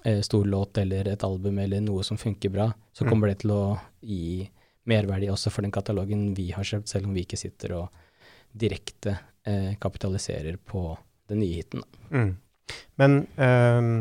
uh, 0.05 0.21
stor 0.27 0.45
låt 0.45 0.79
eller 0.83 1.09
et 1.09 1.25
album 1.25 1.59
eller 1.63 1.81
noe 1.81 2.05
som 2.05 2.21
funker 2.21 2.53
bra, 2.53 2.71
så 2.93 3.07
Mm. 3.07 3.11
kommer 3.11 3.29
det 3.33 3.39
til 3.41 3.51
å 3.57 3.63
gi 4.05 4.51
merverdi 4.91 5.31
også 5.33 5.53
for 5.55 5.67
den 5.67 5.75
katalogen 5.75 6.31
vi 6.37 6.51
har 6.57 6.67
kjøpt, 6.67 6.91
selv 6.91 7.09
om 7.09 7.17
vi 7.17 7.25
ikke 7.27 7.39
sitter 7.41 7.77
og 7.79 8.03
direkte 8.51 9.17
eh, 9.47 9.77
kapitaliserer 9.81 10.59
på 10.59 10.85
den 11.31 11.43
nye 11.45 11.61
hiten. 11.61 11.85
Mm. 12.11 12.33
Men 12.99 13.21
um, 13.37 13.93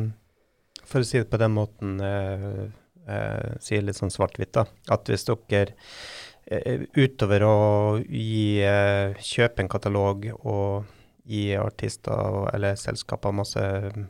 for 0.89 1.01
å 1.01 1.07
si 1.07 1.21
det 1.21 1.29
på 1.29 1.39
den 1.41 1.53
måten, 1.53 1.99
uh, 2.01 3.57
si 3.61 3.79
litt 3.81 3.97
sånn 3.97 4.13
svart-hvitt, 4.13 4.53
da, 4.57 4.65
at 4.93 5.09
hvis 5.09 5.25
dere 5.29 5.73
eh, 6.49 6.85
utover 6.97 7.45
å 7.45 7.57
gi, 8.03 8.61
eh, 8.65 9.17
kjøpe 9.17 9.63
en 9.63 9.71
katalog 9.71 10.29
og 10.39 10.89
gi 11.29 11.53
artister 11.57 12.49
eller 12.53 12.77
selskaper 12.79 13.35
masse 13.35 13.63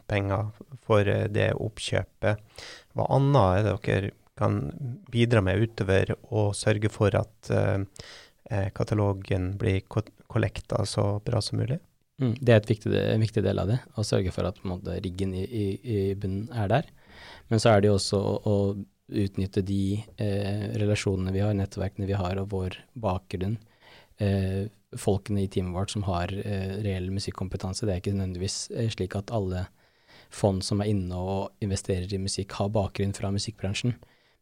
penger 0.08 0.52
for 0.88 1.08
eh, 1.08 1.28
det 1.32 1.52
oppkjøpet, 1.60 2.44
hva 2.96 3.08
annet 3.16 3.60
er 3.60 3.68
det 3.68 3.76
dere 3.88 4.14
kan 4.40 4.62
bidra 5.12 5.44
med 5.46 5.62
utover 5.62 6.16
å 6.32 6.50
sørge 6.58 6.92
for 6.94 7.16
at 7.20 7.52
eh, 7.54 7.84
eh, 8.50 8.70
katalogen 8.76 9.54
blir 9.60 9.84
ko- 9.92 10.08
kollekta 10.32 10.86
så 10.88 11.12
bra 11.26 11.42
som 11.44 11.60
mulig? 11.62 11.80
Mm, 12.20 12.34
det 12.44 12.56
er 12.56 12.66
viktig, 12.68 12.92
en 13.00 13.24
viktig 13.24 13.44
del 13.46 13.62
av 13.62 13.70
det, 13.72 13.80
å 13.96 14.04
sørge 14.04 14.32
for 14.36 14.48
at 14.50 14.60
måte, 14.68 14.98
riggen 15.04 15.32
i, 15.38 15.46
i, 15.46 15.66
i 15.80 16.00
bunnen 16.20 16.50
er 16.52 16.72
der. 16.72 16.90
Men 17.52 17.62
så 17.64 17.72
er 17.72 17.82
det 17.82 17.92
jo 17.92 17.96
også 18.00 18.20
å, 18.20 18.34
å 18.44 18.56
utnytte 19.10 19.64
de 19.66 20.02
eh, 20.22 20.68
relasjonene 20.78 21.34
vi 21.34 21.42
har, 21.46 21.56
nettverkene 21.58 22.10
vi 22.10 22.18
har, 22.20 22.38
og 22.42 22.52
vår 22.52 22.76
bakgrunn. 23.00 23.56
Eh, 24.20 24.68
folkene 25.00 25.46
i 25.46 25.50
teamet 25.52 25.76
vårt 25.78 25.94
som 25.94 26.04
har 26.10 26.34
eh, 26.34 26.76
reell 26.84 27.10
musikkompetanse. 27.14 27.88
Det 27.88 27.96
er 27.96 28.02
ikke 28.04 28.16
nødvendigvis 28.18 28.60
eh, 28.76 28.90
slik 28.94 29.16
at 29.18 29.32
alle 29.36 29.68
fond 30.30 30.62
som 30.66 30.84
er 30.84 30.92
inne 30.92 31.18
og 31.18 31.64
investerer 31.64 32.12
i 32.14 32.22
musikk, 32.22 32.58
har 32.60 32.72
bakgrunn 32.74 33.16
fra 33.18 33.32
musikkbransjen. 33.34 33.96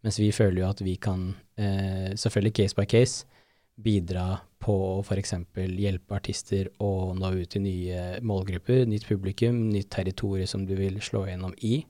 Mens 0.08 0.22
vi 0.22 0.30
føler 0.32 0.62
jo 0.62 0.70
at 0.70 0.80
vi 0.86 0.96
kan, 0.96 1.34
eh, 1.60 2.14
selvfølgelig 2.16 2.54
case 2.56 2.78
by 2.78 2.86
case, 2.88 3.26
bidra 3.78 4.40
på 4.64 4.72
å 4.72 5.02
f.eks. 5.04 5.34
hjelpe 5.76 6.16
artister 6.16 6.70
å 6.80 7.14
nå 7.14 7.34
ut 7.36 7.50
til 7.52 7.66
nye 7.66 8.22
målgrupper, 8.24 8.88
nytt 8.88 9.06
publikum, 9.06 9.68
nytt 9.74 9.92
territorium 9.92 10.48
som 10.48 10.64
du 10.66 10.74
vil 10.80 11.02
slå 11.04 11.26
gjennom 11.28 11.54
i. 11.60 11.84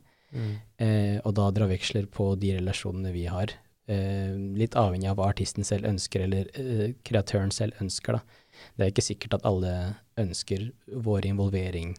Eh, 0.82 1.22
og 1.22 1.36
da 1.38 1.52
dra 1.54 1.70
veksler 1.70 2.10
på 2.10 2.34
de 2.42 2.58
relasjonene 2.58 3.14
vi 3.14 3.28
har. 3.30 3.54
Eh, 3.88 4.34
litt 4.58 4.76
avhengig 4.76 5.12
av 5.12 5.20
hva 5.20 5.30
artisten 5.30 5.64
selv 5.64 5.86
ønsker, 5.88 6.26
eller 6.26 6.50
eh, 6.58 6.98
kreatøren 7.08 7.54
selv 7.54 7.78
ønsker. 7.80 8.18
Da. 8.18 8.52
Det 8.76 8.84
er 8.84 8.92
ikke 8.96 9.10
sikkert 9.14 9.38
at 9.38 9.46
alle 9.48 9.74
ønsker 10.18 10.72
vår 11.06 11.30
involvering 11.30 11.94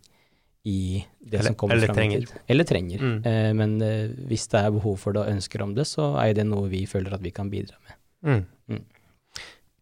i 0.64 1.04
det 1.20 1.38
Eller- 1.38 1.46
som 1.46 1.54
kommer 1.54 1.74
eller 1.76 1.94
trenger. 1.94 2.18
tid. 2.26 2.32
Eller 2.48 2.64
trenger. 2.64 2.98
Mm. 2.98 3.24
Eh, 3.24 3.52
men 3.54 3.82
eh, 3.82 4.08
hvis 4.28 4.48
det 4.48 4.60
er 4.60 4.70
behov 4.74 4.98
for 4.98 5.12
det 5.12 5.22
og 5.22 5.30
ønsker 5.32 5.62
om 5.62 5.74
det, 5.74 5.86
så 5.86 6.16
er 6.20 6.34
det 6.34 6.46
noe 6.46 6.68
vi 6.68 6.84
føler 6.86 7.14
at 7.14 7.22
vi 7.22 7.30
kan 7.30 7.50
bidra 7.50 7.76
med. 7.86 7.94
Mm. 8.24 8.46
Mm. 8.74 8.84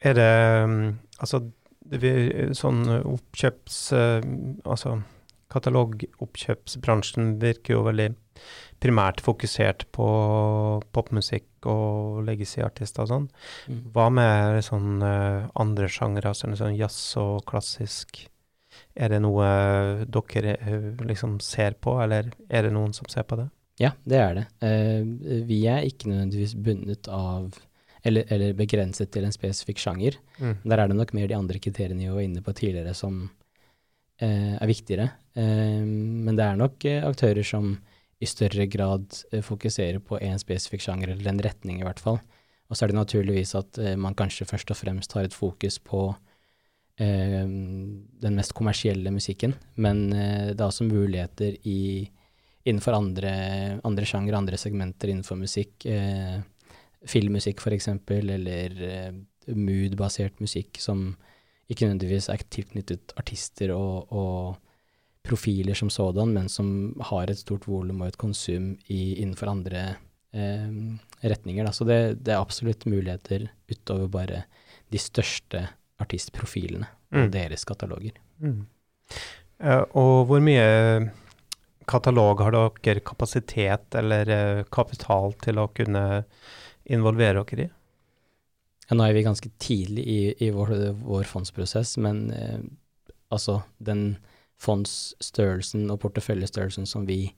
Er 0.05 0.15
det 0.15 0.65
um, 0.65 0.99
Altså, 1.19 1.41
det 1.89 2.01
vi, 2.03 2.11
sånn 2.53 2.85
oppkjøps... 2.87 3.93
uh, 3.97 4.21
altså, 4.69 4.99
katalogoppkjøpsbransjen 5.49 7.39
virker 7.41 7.77
jo 7.77 7.85
veldig 7.87 8.11
primært 8.83 9.23
fokusert 9.25 9.87
på 9.97 10.07
popmusikk 10.93 11.67
og 11.71 12.25
legacy-artister 12.27 13.07
og 13.07 13.09
sånn. 13.09 13.29
Mm. 13.71 13.83
Hva 13.95 14.09
med 14.13 14.61
sånn 14.67 15.01
uh, 15.03 15.49
andre 15.57 15.89
sjangere, 15.89 16.35
sånn, 16.37 16.57
sånn 16.59 16.77
jazz 16.77 16.99
og 17.23 17.45
klassisk? 17.49 18.27
Er 18.97 19.13
det 19.13 19.21
noe 19.25 19.47
dere 20.09 20.57
uh, 20.63 21.07
liksom 21.07 21.39
ser 21.45 21.77
på, 21.81 21.99
eller 22.03 22.33
er 22.49 22.67
det 22.67 22.75
noen 22.75 22.95
som 22.97 23.09
ser 23.13 23.27
på 23.29 23.39
det? 23.41 23.49
Ja, 23.81 23.93
det 24.09 24.21
er 24.21 24.37
det. 24.39 24.45
Eh, 24.65 25.03
vi 25.45 25.59
er 25.69 25.85
ikke 25.85 26.09
nødvendigvis 26.09 26.55
bundet 26.65 27.11
av 27.13 27.51
eller, 28.07 28.25
eller 28.33 28.55
begrenset 28.57 29.11
til 29.13 29.27
en 29.27 29.35
spesifikk 29.35 29.81
sjanger. 29.83 30.17
Mm. 30.39 30.55
Der 30.65 30.81
er 30.81 30.89
det 30.89 30.97
nok 30.97 31.13
mer 31.17 31.29
de 31.29 31.37
andre 31.37 31.61
kriteriene 31.61 32.07
vi 32.07 32.15
var 32.15 32.25
inne 32.25 32.43
på 32.45 32.55
tidligere 32.57 32.95
som 32.97 33.25
eh, 34.23 34.55
er 34.55 34.71
viktigere. 34.71 35.11
Eh, 35.37 35.83
men 35.83 36.39
det 36.39 36.47
er 36.47 36.61
nok 36.61 36.87
eh, 36.89 37.05
aktører 37.05 37.45
som 37.47 37.75
i 38.23 38.29
større 38.31 38.69
grad 38.73 39.11
eh, 39.33 39.43
fokuserer 39.45 40.01
på 40.01 40.21
en 40.23 40.41
spesifikk 40.41 40.87
sjanger, 40.87 41.13
eller 41.13 41.35
en 41.35 41.43
retning 41.45 41.83
i 41.83 41.87
hvert 41.87 42.01
fall. 42.01 42.23
Og 42.71 42.79
så 42.79 42.87
er 42.87 42.95
det 42.95 43.01
naturligvis 43.01 43.57
at 43.59 43.83
eh, 43.83 43.99
man 44.01 44.17
kanskje 44.17 44.49
først 44.49 44.73
og 44.73 44.81
fremst 44.81 45.19
har 45.19 45.29
et 45.29 45.37
fokus 45.37 45.81
på 45.83 46.09
eh, 46.15 46.23
den 46.97 48.37
mest 48.39 48.55
kommersielle 48.57 49.11
musikken, 49.13 49.53
men 49.77 50.07
eh, 50.17 50.53
det 50.55 50.61
er 50.61 50.69
også 50.71 50.87
muligheter 50.89 51.59
i 51.69 52.09
innenfor 52.67 52.97
andre, 52.97 53.33
andre 53.87 54.07
sjangre, 54.09 54.39
andre 54.39 54.59
segmenter 54.59 55.13
innenfor 55.13 55.39
musikk. 55.39 55.85
Eh, 55.87 56.41
filmmusikk 57.07 57.61
f.eks., 57.63 57.91
eller 58.17 58.81
eh, 58.89 59.13
mood-basert 59.55 60.41
musikk 60.43 60.81
som 60.83 61.11
ikke 61.71 61.87
nødvendigvis 61.87 62.31
er 62.31 62.43
tilknyttet 62.51 63.15
artister 63.19 63.73
og, 63.75 64.11
og 64.11 64.57
profiler 65.27 65.75
som 65.79 65.91
sådan, 65.91 66.33
men 66.35 66.51
som 66.51 66.69
har 67.11 67.31
et 67.31 67.41
stort 67.41 67.67
volum 67.69 68.03
og 68.03 68.11
et 68.11 68.21
konsum 68.21 68.73
i, 68.87 69.19
innenfor 69.21 69.51
andre 69.51 69.87
eh, 70.35 70.71
retninger. 71.23 71.67
Da. 71.67 71.75
Så 71.75 71.87
det, 71.87 72.01
det 72.27 72.35
er 72.35 72.43
absolutt 72.43 72.87
muligheter 72.91 73.49
utover 73.71 74.11
bare 74.11 74.45
de 74.95 75.03
største 75.03 75.67
artistprofilene 76.03 76.89
og 77.13 77.27
Mm. 77.27 77.31
deres 77.33 77.65
kataloger. 77.65 78.17
Mm. 78.43 78.67
Og 79.95 80.27
hvor 80.27 80.41
mye 80.43 81.11
katalog 81.89 82.41
har 82.43 82.57
dere 82.83 83.01
kapasitet 83.01 83.95
eller 83.95 84.29
eh, 84.29 84.65
kapital 84.75 85.33
til 85.41 85.61
å 85.63 85.69
kunne 85.73 86.25
involvere 86.85 87.45
dere 87.47 87.69
i? 87.69 87.71
Ja, 88.91 88.97
nå 88.99 89.07
er 89.07 89.15
vi 89.17 89.25
ganske 89.27 89.51
tidlig 89.59 90.05
i, 90.07 90.21
i 90.47 90.51
vår, 90.55 90.75
vår 91.03 91.25
fondsprosess, 91.31 91.97
men 92.03 92.31
eh, 92.35 92.61
altså 93.31 93.63
den 93.79 94.19
fondsstørrelsen 94.63 95.89
og 95.93 96.01
porteføljestørrelsen 96.05 96.87
som 96.89 97.07
vi 97.09 97.35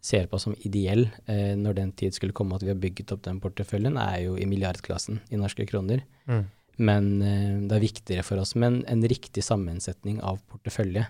ser 0.00 0.24
på 0.30 0.38
som 0.40 0.54
ideell 0.64 1.08
eh, 1.28 1.52
når 1.60 1.76
den 1.76 1.90
tid 1.92 2.16
skulle 2.16 2.32
komme 2.36 2.56
at 2.56 2.64
vi 2.64 2.72
har 2.72 2.80
bygget 2.80 3.12
opp 3.12 3.26
den 3.26 3.40
porteføljen, 3.42 3.98
er 4.00 4.22
jo 4.24 4.38
i 4.40 4.48
milliardklassen 4.48 5.20
i 5.30 5.40
norske 5.40 5.66
kroner. 5.68 6.04
Mm. 6.24 6.46
Men 6.80 7.08
eh, 7.22 7.56
det 7.68 7.76
er 7.76 7.82
viktigere 7.84 8.24
for 8.24 8.40
oss 8.40 8.54
med 8.56 8.82
en, 8.88 9.02
riktig 9.10 9.42
sammensetning 9.44 10.20
av 10.24 10.38
portefølje. 10.48 11.06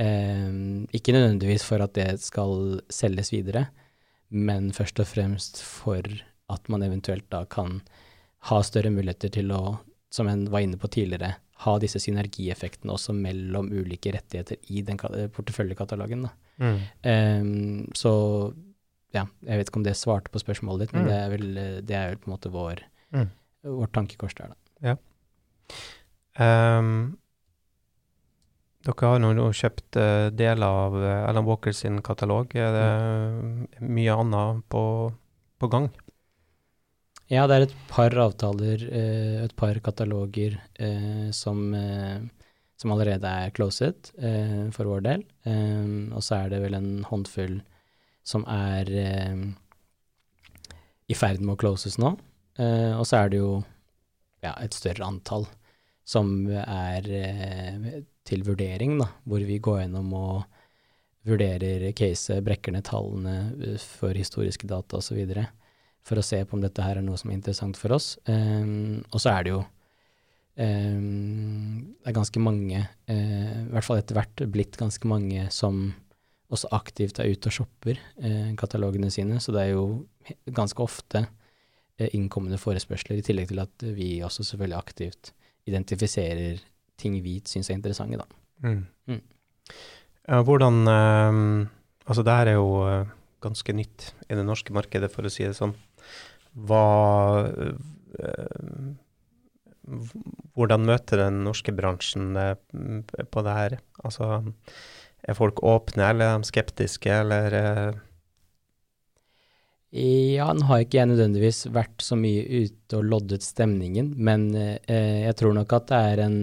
Eh, 0.00 0.52
ikke 0.96 1.14
nødvendigvis 1.16 1.66
for 1.66 1.82
at 1.84 1.94
det 1.98 2.10
skal 2.22 2.80
selges 2.92 3.32
videre, 3.34 3.66
men 4.30 4.70
først 4.76 5.00
og 5.02 5.08
fremst 5.10 5.60
for 5.64 6.04
at 6.48 6.68
man 6.72 6.84
eventuelt 6.86 7.26
da 7.32 7.42
kan 7.50 7.80
ha 8.48 8.60
større 8.64 8.92
muligheter 8.94 9.32
til 9.34 9.50
å, 9.52 9.78
som 10.14 10.28
en 10.30 10.46
var 10.52 10.64
inne 10.64 10.78
på 10.80 10.88
tidligere, 10.94 11.34
ha 11.64 11.72
disse 11.82 11.98
synergieffektene 12.00 12.94
også 12.94 13.12
mellom 13.18 13.66
ulike 13.74 14.12
rettigheter 14.14 14.60
i 14.70 14.80
den 14.86 14.96
porteføljekatalogen. 15.34 16.28
Mm. 16.62 16.76
Um, 17.02 17.88
så 17.98 18.12
ja, 19.16 19.24
jeg 19.42 19.58
vet 19.58 19.68
ikke 19.72 19.80
om 19.80 19.86
det 19.88 19.96
svarte 19.98 20.30
på 20.30 20.40
spørsmålet 20.40 20.86
ditt, 20.86 20.94
men 20.94 21.04
Mm. 21.04 21.08
det, 21.10 21.18
er 21.18 21.30
vel, 21.34 21.46
eh, 21.58 21.80
det 21.82 21.96
er 21.96 22.08
vel 22.12 22.20
på 22.22 22.28
en 22.30 22.36
måte 22.36 22.52
vår, 22.54 22.84
Mm. 23.12 23.28
vårt 23.64 23.92
tankekors 23.92 24.34
der, 24.38 24.48
da. 24.54 24.54
Ehm, 26.38 26.92
dere 28.86 29.10
har 29.10 29.22
nå 29.22 29.48
kjøpt 29.52 29.98
uh, 29.98 30.28
deler 30.32 30.64
av 30.64 30.96
eh, 31.02 31.22
Alan 31.28 31.46
Walker 31.48 31.74
sin 31.74 31.98
katalog. 32.04 32.54
Er 32.56 32.70
det 32.72 32.84
mm. 32.88 33.88
mye 33.90 34.18
annet 34.22 34.62
på, 34.70 34.82
på 35.58 35.70
gang? 35.72 35.90
Ja, 37.28 37.44
det 37.50 37.56
er 37.56 37.66
et 37.66 37.74
par 37.90 38.14
avtaler, 38.16 38.86
uh, 38.88 39.42
et 39.44 39.54
par 39.58 39.80
kataloger 39.84 40.56
uh, 40.80 41.28
som, 41.36 41.66
eh, 41.76 42.22
som 42.78 42.94
allerede 42.94 43.28
er 43.28 43.52
closet 43.56 44.12
eh, 44.22 44.70
for 44.72 44.88
vår 44.88 45.02
del. 45.04 45.26
Um, 45.44 46.14
og 46.14 46.22
så 46.24 46.44
er 46.44 46.54
det 46.54 46.62
vel 46.62 46.78
en 46.78 46.92
håndfull 47.08 47.58
som 48.22 48.44
er 48.48 48.92
eh, 48.94 49.42
i 51.10 51.16
ferd 51.18 51.42
med 51.42 51.56
å 51.56 51.60
closes 51.60 51.98
nå. 51.98 52.14
Eh, 52.60 52.94
og 52.94 53.04
så 53.08 53.24
er 53.24 53.34
det 53.34 53.42
jo 53.42 53.58
ja, 54.44 54.54
et 54.62 54.76
større 54.76 55.06
antall 55.06 55.48
som 56.08 56.48
er 56.48 57.08
eh, 57.12 58.02
til 58.28 58.44
vurdering, 58.46 58.96
da, 59.00 59.10
hvor 59.28 59.44
vi 59.44 59.58
går 59.60 59.82
gjennom 59.82 60.12
og 60.16 60.44
vurderer 61.28 61.90
caset, 61.96 62.40
brekker 62.44 62.72
ned 62.72 62.86
tallene 62.88 63.38
eh, 63.60 63.80
for 63.98 64.16
historiske 64.16 64.68
data 64.70 65.00
osv 65.00 65.18
for 66.08 66.20
å 66.20 66.24
se 66.24 66.40
på 66.44 66.56
om 66.56 66.62
dette 66.62 66.84
her 66.84 66.98
er 66.98 67.04
noe 67.04 67.18
som 67.20 67.30
er 67.30 67.36
interessant 67.36 67.76
for 67.76 67.92
oss. 67.96 68.14
Um, 68.24 69.02
og 69.12 69.20
så 69.20 69.34
er 69.34 69.44
det 69.44 69.52
jo 69.52 69.58
um, 70.56 71.82
det 71.92 72.08
er 72.08 72.16
ganske 72.16 72.40
mange, 72.42 72.84
uh, 73.10 73.56
i 73.66 73.72
hvert 73.74 73.84
fall 73.84 74.00
etter 74.00 74.16
hvert 74.16 74.44
blitt 74.54 74.78
ganske 74.80 75.10
mange 75.10 75.48
som 75.54 75.90
også 76.48 76.70
aktivt 76.72 77.20
er 77.20 77.28
ute 77.28 77.50
og 77.50 77.58
shopper 77.58 78.00
uh, 78.24 78.54
katalogene 78.56 79.10
sine, 79.12 79.36
så 79.42 79.52
det 79.52 79.66
er 79.66 79.74
jo 79.74 79.84
ganske 80.56 80.80
ofte 80.84 81.26
innkommende 82.14 82.60
forespørsler, 82.62 83.18
i 83.18 83.24
tillegg 83.26 83.50
til 83.50 83.62
at 83.62 83.86
vi 83.96 84.18
også 84.24 84.46
selvfølgelig 84.46 84.78
aktivt 84.78 85.32
identifiserer 85.68 86.60
ting 86.98 87.18
vi 87.22 87.38
syns 87.46 87.70
er 87.70 87.78
interessante, 87.78 88.20
da. 88.20 88.26
Mm. 88.64 88.84
Mm. 89.10 89.22
Ja, 90.28 90.42
hvordan 90.42 90.80
eh, 90.92 91.68
Altså, 92.08 92.24
det 92.24 92.32
her 92.32 92.48
er 92.48 92.56
jo 92.56 92.70
eh, 92.88 93.10
ganske 93.44 93.74
nytt 93.76 94.12
i 94.30 94.36
det 94.36 94.44
norske 94.46 94.72
markedet, 94.72 95.10
for 95.12 95.28
å 95.28 95.32
si 95.32 95.44
det 95.44 95.56
sånn. 95.58 95.74
Hva 96.68 96.84
eh, 98.18 98.94
Hvordan 100.56 100.84
møter 100.84 101.22
den 101.22 101.42
norske 101.46 101.72
bransjen 101.72 102.32
eh, 102.36 102.54
på 103.32 103.44
det 103.44 103.56
her? 103.58 103.76
Altså, 104.04 104.40
er 105.24 105.36
folk 105.36 105.62
åpne, 105.64 106.08
eller 106.08 106.32
er 106.32 106.40
de 106.40 106.48
skeptiske, 106.48 107.12
eller 107.24 107.56
eh, 107.56 108.00
Ja, 109.94 110.50
nå 110.52 110.66
har 110.68 110.82
ikke 110.84 110.98
jeg 111.00 111.08
nødvendigvis 111.08 111.62
vært 111.72 112.02
så 112.04 112.16
mye 112.18 112.42
ute 112.44 112.98
og 112.98 113.06
loddet 113.08 113.44
stemningen, 113.46 114.10
men 114.20 114.50
eh, 114.52 115.24
jeg 115.24 115.38
tror 115.40 115.54
nok 115.56 115.72
at 115.78 115.86
det 115.88 116.00
er 116.10 116.22
en, 116.26 116.36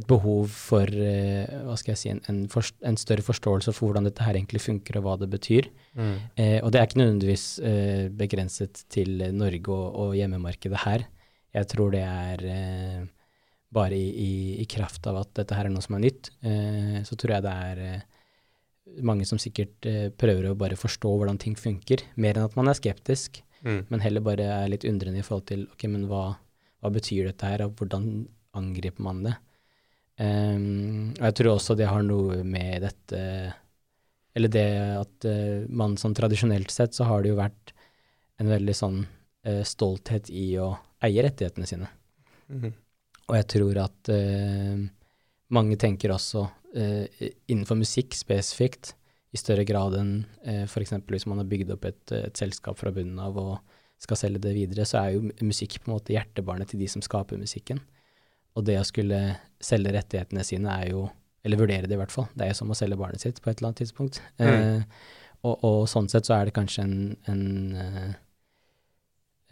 et 0.00 0.06
behov 0.08 0.48
for 0.54 0.88
eh, 0.88 1.44
hva 1.66 1.76
skal 1.76 1.92
jeg 1.92 2.00
si, 2.00 2.12
en, 2.14 2.22
en, 2.32 2.40
for, 2.48 2.64
en 2.88 2.96
større 2.96 3.26
forståelse 3.26 3.74
for 3.76 3.90
hvordan 3.90 4.08
dette 4.08 4.24
her 4.24 4.38
egentlig 4.38 4.64
funker 4.64 4.96
og 4.96 5.04
hva 5.04 5.18
det 5.20 5.28
betyr. 5.34 5.68
mm. 5.98 6.16
Eh, 6.40 6.56
og 6.62 6.72
det 6.72 6.80
er 6.80 6.88
ikke 6.88 7.02
nødvendigvis 7.02 7.46
eh, 7.68 8.08
begrenset 8.16 8.84
til 8.88 9.28
Norge 9.36 9.68
og, 9.68 9.86
og 10.06 10.16
hjemmemarkedet 10.16 10.84
her. 10.86 11.04
Jeg 11.52 11.68
tror 11.68 11.92
det 11.92 12.04
er 12.06 12.48
eh, 12.48 13.02
bare 13.76 13.96
i, 13.96 14.08
i, 14.08 14.32
i 14.62 14.70
kraft 14.72 15.04
av 15.10 15.20
at 15.20 15.36
dette 15.36 15.56
her 15.56 15.68
er 15.68 15.74
noe 15.74 15.84
som 15.84 16.00
er 16.00 16.06
nytt, 16.08 16.32
eh, 16.40 17.02
så 17.04 17.12
tror 17.12 17.36
jeg 17.36 17.44
det 17.44 17.58
er 17.68 17.84
mange 19.04 19.26
som 19.28 19.40
sikkert 19.40 19.86
eh, 19.86 20.08
prøver 20.10 20.50
å 20.50 20.58
bare 20.58 20.78
forstå 20.78 21.10
hvordan 21.20 21.38
ting 21.42 21.56
funker, 21.58 22.02
mer 22.16 22.38
enn 22.38 22.48
at 22.48 22.56
man 22.58 22.70
er 22.70 22.78
skeptisk, 22.78 23.42
Mm. 23.64 23.86
men 23.90 24.02
heller 24.04 24.22
bare 24.22 24.44
er 24.54 24.68
litt 24.70 24.84
undrende 24.86 25.18
i 25.18 25.26
forhold 25.26 25.48
til 25.50 25.64
ok, 25.66 25.88
men 25.90 26.06
hva, 26.10 26.36
hva 26.78 26.90
betyr 26.94 27.26
dette 27.26 27.48
her, 27.48 27.64
og 27.64 27.74
hvordan 27.78 28.04
angriper 28.58 29.02
man 29.02 29.24
det? 29.26 29.34
Um, 30.18 31.14
og 31.16 31.24
jeg 31.28 31.36
tror 31.38 31.52
også 31.54 31.76
det 31.78 31.88
har 31.90 32.02
noe 32.02 32.40
med 32.42 32.82
dette 32.82 33.18
Eller 34.34 34.50
det 34.50 34.64
at 34.98 35.26
uh, 35.30 35.62
man 35.70 35.94
sånn 35.98 36.16
tradisjonelt 36.18 36.72
sett 36.74 36.96
så 36.96 37.06
har 37.06 37.22
det 37.22 37.30
jo 37.30 37.38
vært 37.38 37.72
en 38.42 38.50
veldig 38.50 38.74
sånn 38.74 38.98
uh, 39.02 39.62
stolthet 39.66 40.30
i 40.30 40.52
å 40.58 40.72
eie 41.06 41.22
rettighetene 41.22 41.66
sine. 41.70 41.86
Mm. 42.50 42.72
Og 43.30 43.34
jeg 43.38 43.46
tror 43.54 43.80
at 43.82 44.10
uh, 44.14 44.82
mange 45.54 45.78
tenker 45.78 46.14
også 46.14 46.44
innenfor 46.74 47.78
musikk 47.80 48.12
spesifikt, 48.18 48.92
i 49.32 49.40
større 49.40 49.64
grad 49.68 49.96
enn 49.98 50.12
eh, 50.48 50.64
f.eks. 50.64 50.94
hvis 51.08 51.26
man 51.28 51.42
har 51.42 51.48
bygd 51.48 51.74
opp 51.74 51.84
et, 51.88 52.00
et 52.16 52.40
selskap 52.40 52.78
fra 52.80 52.92
bunnen 52.94 53.20
av 53.20 53.36
og 53.40 53.76
skal 54.00 54.20
selge 54.20 54.42
det 54.44 54.54
videre, 54.54 54.86
så 54.86 55.02
er 55.02 55.16
jo 55.16 55.32
musikk 55.44 55.80
på 55.82 55.90
en 55.90 55.96
måte 55.96 56.14
hjertebarnet 56.14 56.70
til 56.70 56.80
de 56.80 56.88
som 56.90 57.02
skaper 57.04 57.40
musikken. 57.40 57.80
Og 58.56 58.64
det 58.66 58.78
å 58.78 58.86
skulle 58.86 59.20
selge 59.62 59.92
rettighetene 59.94 60.44
sine 60.46 60.74
er 60.82 60.92
jo 60.94 61.08
Eller 61.46 61.60
vurdere 61.60 61.86
det, 61.86 61.94
i 61.94 61.98
hvert 62.00 62.10
fall. 62.12 62.26
Det 62.34 62.44
er 62.44 62.48
jo 62.50 62.56
som 62.58 62.72
å 62.74 62.76
selge 62.76 62.96
barnet 62.98 63.22
sitt 63.22 63.36
på 63.40 63.48
et 63.48 63.60
eller 63.60 63.68
annet 63.68 63.78
tidspunkt. 63.78 64.16
Mm. 64.42 64.48
Eh, 64.48 65.04
og, 65.46 65.62
og 65.64 65.76
sånn 65.88 66.08
sett 66.10 66.26
så 66.26 66.34
er 66.34 66.48
det 66.48 66.54
kanskje 66.56 66.82
en, 66.82 66.96
en, 67.30 67.44
eh, 67.78 68.08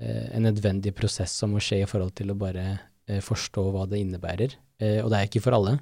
eh, 0.02 0.26
en 0.34 0.44
nødvendig 0.48 0.92
prosess 0.98 1.36
som 1.38 1.54
må 1.54 1.62
skje 1.62 1.78
i 1.84 1.88
forhold 1.88 2.12
til 2.18 2.34
å 2.34 2.36
bare 2.36 2.64
eh, 3.06 3.22
forstå 3.22 3.64
hva 3.70 3.86
det 3.88 4.02
innebærer. 4.02 4.58
Eh, 4.82 4.98
og 4.98 5.12
det 5.14 5.20
er 5.20 5.30
ikke 5.30 5.44
for 5.46 5.56
alle, 5.56 5.76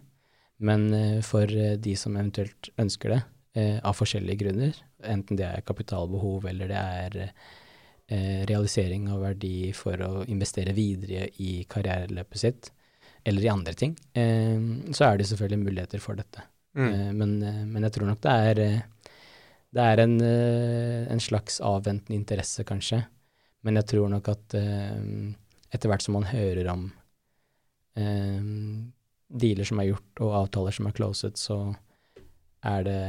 men 0.65 0.87
eh, 0.95 1.21
for 1.25 1.51
eh, 1.51 1.77
de 1.81 1.97
som 1.99 2.17
eventuelt 2.17 2.71
ønsker 2.81 3.15
det, 3.15 3.21
eh, 3.61 3.77
av 3.85 3.97
forskjellige 3.99 4.41
grunner, 4.45 4.79
enten 5.05 5.39
det 5.39 5.47
er 5.49 5.67
kapitalbehov 5.67 6.49
eller 6.51 6.73
det 6.73 6.81
er 6.81 7.21
realisering 8.45 9.07
av 9.09 9.23
verdi 9.25 9.71
for 9.73 9.97
å 10.05 10.27
investere 10.29 10.75
videre 10.77 11.31
i 11.41 11.63
karriereløpet 11.65 12.41
sitt, 12.43 12.67
eller 13.25 13.47
i 13.47 13.49
andre 13.49 13.73
ting, 13.73 13.95
så 14.13 15.07
er 15.07 15.17
det 15.17 15.25
selvfølgelig 15.31 15.63
muligheter 15.63 16.03
for 16.05 16.19
dette. 16.19 16.45
Mm. 16.77 17.17
Men, 17.17 17.33
men 17.73 17.87
jeg 17.89 17.95
tror 17.97 18.11
nok 18.11 18.21
det 18.27 18.35
er, 18.51 18.61
det 19.73 19.87
er 19.89 20.03
en, 20.05 20.19
en 20.21 21.25
slags 21.25 21.57
avventende 21.65 22.19
interesse, 22.19 22.67
kanskje. 22.69 23.01
Men 23.65 23.81
jeg 23.81 23.89
tror 23.95 24.13
nok 24.13 24.29
at 24.35 24.59
etter 24.61 25.89
hvert 25.89 26.05
som 26.05 26.19
man 26.19 26.29
hører 26.29 26.69
om 26.75 26.85
dealer 29.35 29.67
som 29.69 29.81
er 29.83 29.91
gjort, 29.91 30.23
og 30.23 30.37
avtaler 30.45 30.77
som 30.77 30.89
er 30.89 30.97
closet, 30.97 31.41
så 31.41 31.59
er 32.65 32.87
det, 32.87 33.01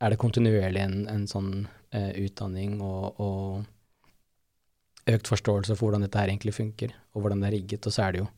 er 0.00 0.12
det 0.12 0.20
kontinuerlig 0.20 0.82
en, 0.82 1.04
en 1.10 1.26
sånn 1.30 1.52
eh, 1.94 2.10
utdanning 2.24 2.80
og, 2.82 3.20
og 3.22 5.10
økt 5.14 5.28
forståelse 5.30 5.76
for 5.76 5.88
hvordan 5.88 6.06
dette 6.06 6.20
her 6.20 6.32
egentlig 6.32 6.56
funker, 6.56 6.94
og 7.12 7.24
hvordan 7.24 7.44
det 7.44 7.50
er 7.50 7.56
rigget. 7.58 7.86
Og 7.86 7.94
så 7.94 8.06
er 8.06 8.14
det 8.14 8.24
jo 8.24 8.30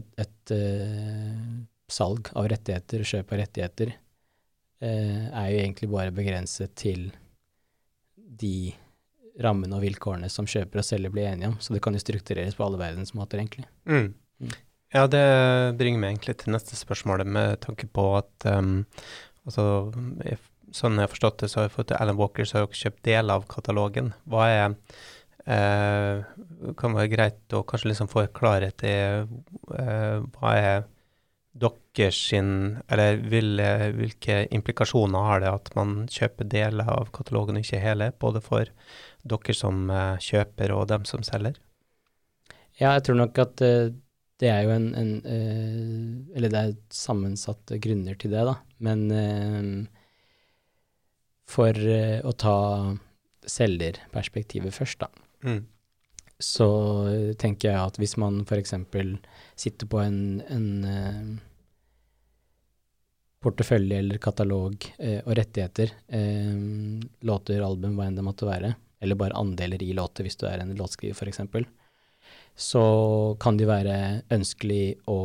et, 0.00 0.08
et 0.24 0.54
eh, 0.56 1.44
salg 1.92 2.32
av 2.34 2.48
rettigheter, 2.50 3.04
kjøp 3.06 3.32
av 3.32 3.42
rettigheter, 3.42 3.94
eh, 4.82 5.28
er 5.28 5.52
jo 5.52 5.62
egentlig 5.62 5.92
bare 5.92 6.16
begrenset 6.16 6.74
til 6.78 7.10
de 8.16 8.72
rammene 9.44 9.76
og 9.76 9.84
vilkårene 9.84 10.28
som 10.32 10.48
kjøper 10.48 10.80
og 10.80 10.86
selger 10.88 11.12
blir 11.12 11.28
enige 11.28 11.52
om. 11.52 11.58
Så 11.60 11.74
det 11.74 11.82
kan 11.84 11.94
jo 11.96 12.02
struktureres 12.02 12.56
på 12.56 12.64
alle 12.64 12.80
verdens 12.80 13.12
måter, 13.16 13.42
egentlig. 13.42 13.68
Mm. 13.84 14.14
Ja, 14.96 15.04
det 15.12 15.24
bringer 15.76 16.00
meg 16.00 16.14
egentlig 16.14 16.38
til 16.40 16.54
neste 16.54 16.78
spørsmål, 16.78 17.26
med 17.28 17.58
tanke 17.64 17.88
på 17.92 18.04
at 18.16 18.46
um, 18.48 18.78
altså, 19.44 19.66
jeg, 20.24 20.40
sånn 20.72 20.96
jeg 20.96 21.04
har 21.04 21.12
forstått 21.12 21.42
det, 21.42 21.50
så 21.52 21.60
har 21.60 21.68
jeg 21.68 21.74
fått 21.74 21.90
til 21.92 22.00
Alan 22.00 22.16
Walker, 22.20 22.48
så 22.48 22.58
har 22.58 22.64
dere 22.66 22.80
kjøpt 22.80 23.02
deler 23.04 23.36
av 23.36 23.44
katalogen. 23.50 24.14
Hva 24.30 24.48
er 24.48 24.64
eh, 25.46 26.24
kan 26.80 26.96
være 26.96 27.12
greit 27.12 27.56
å 27.56 27.64
kanskje 27.68 27.92
liksom 27.92 28.10
få 28.10 28.26
klarhet 28.36 28.84
i 28.86 28.94
eh, 28.96 30.20
hva 30.38 30.54
er 30.56 30.86
deres 31.56 32.18
sin 32.28 32.82
Eller 32.92 33.16
vil, 33.16 33.58
eh, 33.60 33.88
hvilke 33.96 34.42
implikasjoner 34.52 35.28
har 35.28 35.40
det 35.40 35.52
at 35.52 35.70
man 35.78 36.06
kjøper 36.12 36.44
deler 36.44 36.88
av 36.88 37.12
katalogen, 37.12 37.56
og 37.56 37.64
ikke 37.64 37.80
hele, 37.80 38.10
både 38.20 38.42
for 38.44 38.72
dere 39.24 39.54
som 39.56 39.90
eh, 39.90 40.18
kjøper 40.20 40.74
og 40.76 40.88
dem 40.88 41.04
som 41.08 41.24
selger? 41.24 41.56
Ja, 42.76 42.92
jeg 42.92 43.06
tror 43.06 43.16
nok 43.22 43.38
at 43.40 43.62
eh, 43.64 43.94
det 44.40 44.50
er 44.52 44.66
jo 44.66 44.72
en, 44.74 44.88
en 44.98 45.12
uh, 45.24 46.36
Eller 46.36 46.52
det 46.52 46.60
er 46.60 46.74
sammensatte 46.92 47.78
grunner 47.82 48.18
til 48.20 48.34
det, 48.34 48.42
da. 48.48 48.56
Men 48.84 49.06
uh, 49.08 49.86
for 51.48 51.72
uh, 51.72 52.20
å 52.26 52.34
ta 52.36 52.58
selgerperspektivet 53.46 54.74
først, 54.74 55.04
da, 55.04 55.12
Mm. 55.46 55.60
så 56.42 56.66
tenker 57.38 57.68
jeg 57.68 57.78
at 57.78 57.98
hvis 58.00 58.16
man 58.18 58.40
f.eks. 58.42 58.72
sitter 59.54 59.86
på 59.86 60.00
en, 60.00 60.40
en 60.50 61.36
portefølje 63.44 64.00
eller 64.00 64.18
katalog 64.18 64.88
og 65.20 65.30
rettigheter, 65.38 65.92
låter, 67.20 67.62
album, 67.62 67.94
hva 68.00 68.08
enn 68.08 68.18
det 68.18 68.24
måtte 68.26 68.48
være, 68.48 68.72
eller 68.98 69.20
bare 69.20 69.38
andeler 69.38 69.84
i 69.84 69.92
låter 69.94 70.26
hvis 70.26 70.40
du 70.40 70.48
er 70.48 70.64
en 70.64 70.74
låtskriver 70.74 71.14
f.eks., 71.14 71.44
så 72.56 73.36
kan 73.40 73.58
det 73.60 73.68
være 73.68 73.96
ønskelig 74.32 74.96
å 75.12 75.20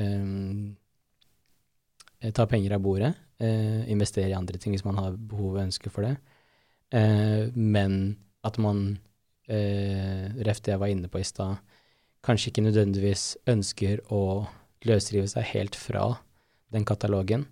um, 0.00 0.76
ta 2.32 2.46
penger 2.48 2.74
av 2.78 2.84
bordet, 2.84 3.12
uh, 3.44 3.82
investere 3.92 4.32
i 4.32 4.36
andre 4.36 4.60
ting 4.60 4.72
hvis 4.72 4.86
man 4.86 4.96
har 4.96 5.18
behov 5.18 5.58
og 5.58 5.64
ønske 5.66 5.92
for 5.92 6.08
det, 6.08 6.14
uh, 6.96 7.52
men 7.52 8.16
at 8.48 8.56
man, 8.64 8.96
uh, 9.52 10.24
ref 10.48 10.62
det 10.64 10.72
jeg 10.72 10.80
var 10.80 10.92
inne 10.94 11.10
på 11.12 11.20
i 11.20 11.28
stad, 11.28 11.60
kanskje 12.24 12.50
ikke 12.50 12.64
nødvendigvis 12.64 13.26
ønsker 13.48 14.00
å 14.08 14.22
løsrive 14.88 15.28
seg 15.28 15.52
helt 15.52 15.76
fra 15.76 16.14
den 16.72 16.88
katalogen, 16.88 17.44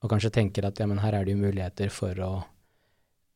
og 0.00 0.12
kanskje 0.12 0.32
tenker 0.32 0.64
at 0.64 0.80
ja, 0.80 0.86
men 0.88 1.02
her 1.02 1.18
er 1.18 1.26
det 1.26 1.34
jo 1.34 1.42
muligheter 1.42 1.92
for 1.92 2.16
å 2.22 2.32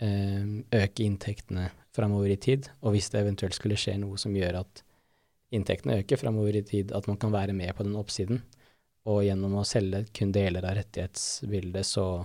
øke 0.03 1.05
inntektene 1.05 1.69
framover 1.95 2.33
i 2.33 2.39
tid, 2.41 2.67
og 2.83 2.97
hvis 2.97 3.13
det 3.13 3.21
eventuelt 3.21 3.55
skulle 3.55 3.77
skje 3.79 3.93
noe 4.03 4.19
som 4.19 4.35
gjør 4.35 4.57
at 4.65 4.83
inntektene 5.53 6.01
øker 6.01 6.21
framover 6.21 6.57
i 6.59 6.65
tid, 6.67 6.93
at 6.97 7.07
man 7.11 7.19
kan 7.21 7.33
være 7.35 7.55
med 7.57 7.75
på 7.77 7.87
den 7.87 7.97
oppsiden, 8.01 8.43
og 9.11 9.25
gjennom 9.27 9.59
å 9.59 9.67
selge 9.67 10.05
kun 10.15 10.33
deler 10.35 10.65
av 10.65 10.77
rettighetsbildet, 10.79 11.87
så 11.87 12.25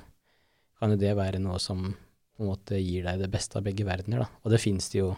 kan 0.78 0.94
jo 0.94 1.00
det 1.02 1.16
være 1.18 1.42
noe 1.42 1.60
som 1.62 1.90
på 2.38 2.46
en 2.46 2.52
måte 2.52 2.78
gir 2.78 3.08
deg 3.08 3.24
det 3.24 3.32
beste 3.34 3.58
av 3.58 3.66
begge 3.66 3.86
verdener, 3.88 4.24
da. 4.24 4.42
Og 4.46 4.54
det 4.54 4.62
finnes 4.62 4.90
det 4.94 5.00
jo 5.00 5.10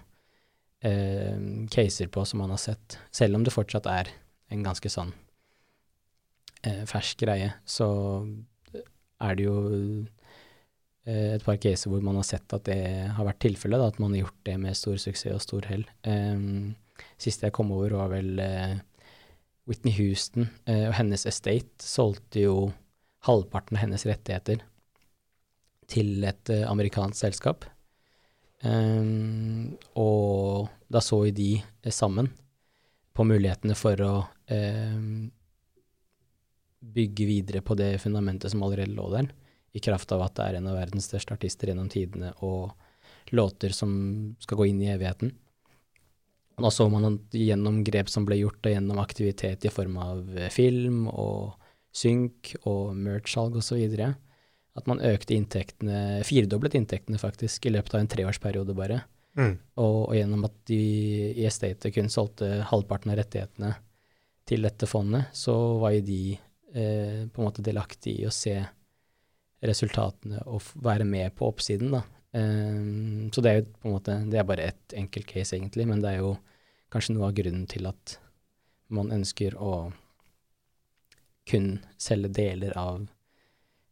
eh, 0.88 1.36
caser 1.72 2.12
på 2.12 2.24
som 2.26 2.40
man 2.44 2.54
har 2.56 2.62
sett, 2.64 2.96
selv 3.12 3.36
om 3.36 3.44
det 3.44 3.56
fortsatt 3.56 3.90
er 3.92 4.14
en 4.50 4.64
ganske 4.66 4.92
sånn 4.92 5.12
eh, 6.64 6.86
fersk 6.90 7.26
greie, 7.26 7.52
så 7.68 7.90
er 9.20 9.36
det 9.36 9.50
jo 9.50 9.58
eh, 11.04 11.36
et 11.36 11.46
par 11.46 11.60
caser 11.60 11.92
hvor 11.92 12.04
man 12.06 12.22
har 12.22 12.28
sett 12.28 12.56
at 12.56 12.66
det 12.72 12.82
har 13.18 13.28
vært 13.28 13.44
tilfellet, 13.44 13.84
at 13.84 14.00
man 14.00 14.16
har 14.16 14.26
gjort 14.26 14.46
det 14.48 14.56
med 14.64 14.80
stor 14.80 14.96
suksess 14.96 15.36
og 15.36 15.44
stor 15.44 15.68
hell. 15.74 15.84
Um, 16.08 16.78
siste 17.22 17.48
jeg 17.48 17.56
kom 17.56 17.72
over, 17.76 17.98
var 18.02 18.12
vel 18.14 18.40
eh, 18.44 18.78
Whitney 19.70 19.94
Houston 20.00 20.50
eh, 20.66 20.88
og 20.88 20.96
hennes 20.98 21.26
estate 21.30 21.84
solgte 21.84 22.46
jo 22.46 22.56
halvparten 23.28 23.78
av 23.78 23.84
hennes 23.84 24.06
rettigheter 24.08 24.64
til 25.90 26.24
et 26.28 26.54
eh, 26.54 26.68
amerikansk 26.70 27.20
selskap. 27.20 27.68
Um, 28.60 29.78
og 29.96 30.68
da 30.92 31.00
så 31.00 31.22
jo 31.30 31.36
de 31.36 31.62
sammen 31.96 32.28
på 33.16 33.24
mulighetene 33.24 33.76
for 33.78 34.02
å 34.04 34.14
um, 34.52 35.30
bygge 36.80 37.28
videre 37.28 37.62
på 37.64 37.78
det 37.80 37.94
fundamentet 38.04 38.52
som 38.52 38.64
allerede 38.64 38.96
lå 38.96 39.08
der, 39.14 39.30
i 39.72 39.82
kraft 39.84 40.12
av 40.16 40.26
at 40.26 40.36
det 40.36 40.46
er 40.46 40.60
en 40.60 40.70
av 40.72 40.80
verdens 40.80 41.08
største 41.08 41.36
artister 41.36 41.72
gjennom 41.72 41.90
tidene, 41.92 42.34
og 42.44 42.74
låter 43.36 43.76
som 43.76 43.92
skal 44.42 44.60
gå 44.60 44.70
inn 44.72 44.82
i 44.84 44.92
evigheten. 44.92 45.34
Da 46.64 46.72
så 46.74 46.90
man 46.92 47.20
gjennom 47.32 47.84
grep 47.88 48.10
som 48.12 48.26
ble 48.28 48.40
gjort, 48.42 48.62
og 48.64 48.74
gjennom 48.74 49.02
aktivitet 49.02 49.66
i 49.66 49.74
form 49.74 49.98
av 50.02 50.24
eh, 50.38 50.52
film 50.54 51.08
og 51.12 51.56
synk 51.96 52.54
og 52.70 52.96
merch-salg 52.98 53.58
osv., 53.60 54.00
at 54.80 54.88
man 54.88 55.02
økte 55.04 55.36
inntektene, 55.36 56.22
firedoblet 56.28 56.78
inntektene 56.78 57.20
faktisk, 57.20 57.66
i 57.66 57.74
løpet 57.74 57.96
av 57.96 58.04
en 58.04 58.12
treårsperiode 58.12 58.76
bare. 58.78 59.02
Mm. 59.40 59.56
Og, 59.80 59.98
og, 60.10 60.14
gjennom 60.18 60.46
at 60.48 60.56
de 60.70 60.82
i 61.34 61.48
Estate 61.48 61.92
kun 61.96 62.12
solgte 62.12 62.62
halvparten 62.70 63.12
av 63.14 63.20
rettighetene 63.20 63.74
til 64.50 64.66
dette 64.66 64.88
fondet, 64.90 65.34
så 65.36 65.56
var 65.82 65.96
jo 65.98 66.06
de 66.08 66.22
eh, 66.34 67.26
på 67.30 67.42
en 67.42 67.50
måte 67.50 67.66
delaktige 67.66 68.24
i 68.24 68.30
å 68.30 68.34
se 68.34 68.56
resultatene 69.66 70.46
og 70.48 70.64
være 70.80 71.06
med 71.08 71.36
på 71.36 71.50
oppsiden, 71.50 71.92
da. 71.98 72.06
Um, 72.32 73.30
så 73.34 73.42
det 73.42 73.52
er 73.52 73.56
jo 73.58 73.70
på 73.74 73.88
en 73.88 73.94
måte 73.96 74.16
Det 74.30 74.38
er 74.38 74.46
bare 74.46 74.68
ett 74.70 74.94
enkelt 74.94 75.26
case, 75.26 75.56
egentlig, 75.56 75.88
men 75.90 76.02
det 76.04 76.12
er 76.12 76.20
jo 76.22 76.36
kanskje 76.94 77.16
noe 77.16 77.30
av 77.30 77.38
grunnen 77.38 77.66
til 77.70 77.90
at 77.90 78.20
man 78.94 79.10
ønsker 79.14 79.56
å 79.58 79.90
kun 81.50 81.72
selge 81.98 82.30
deler 82.38 82.76
av 82.78 83.08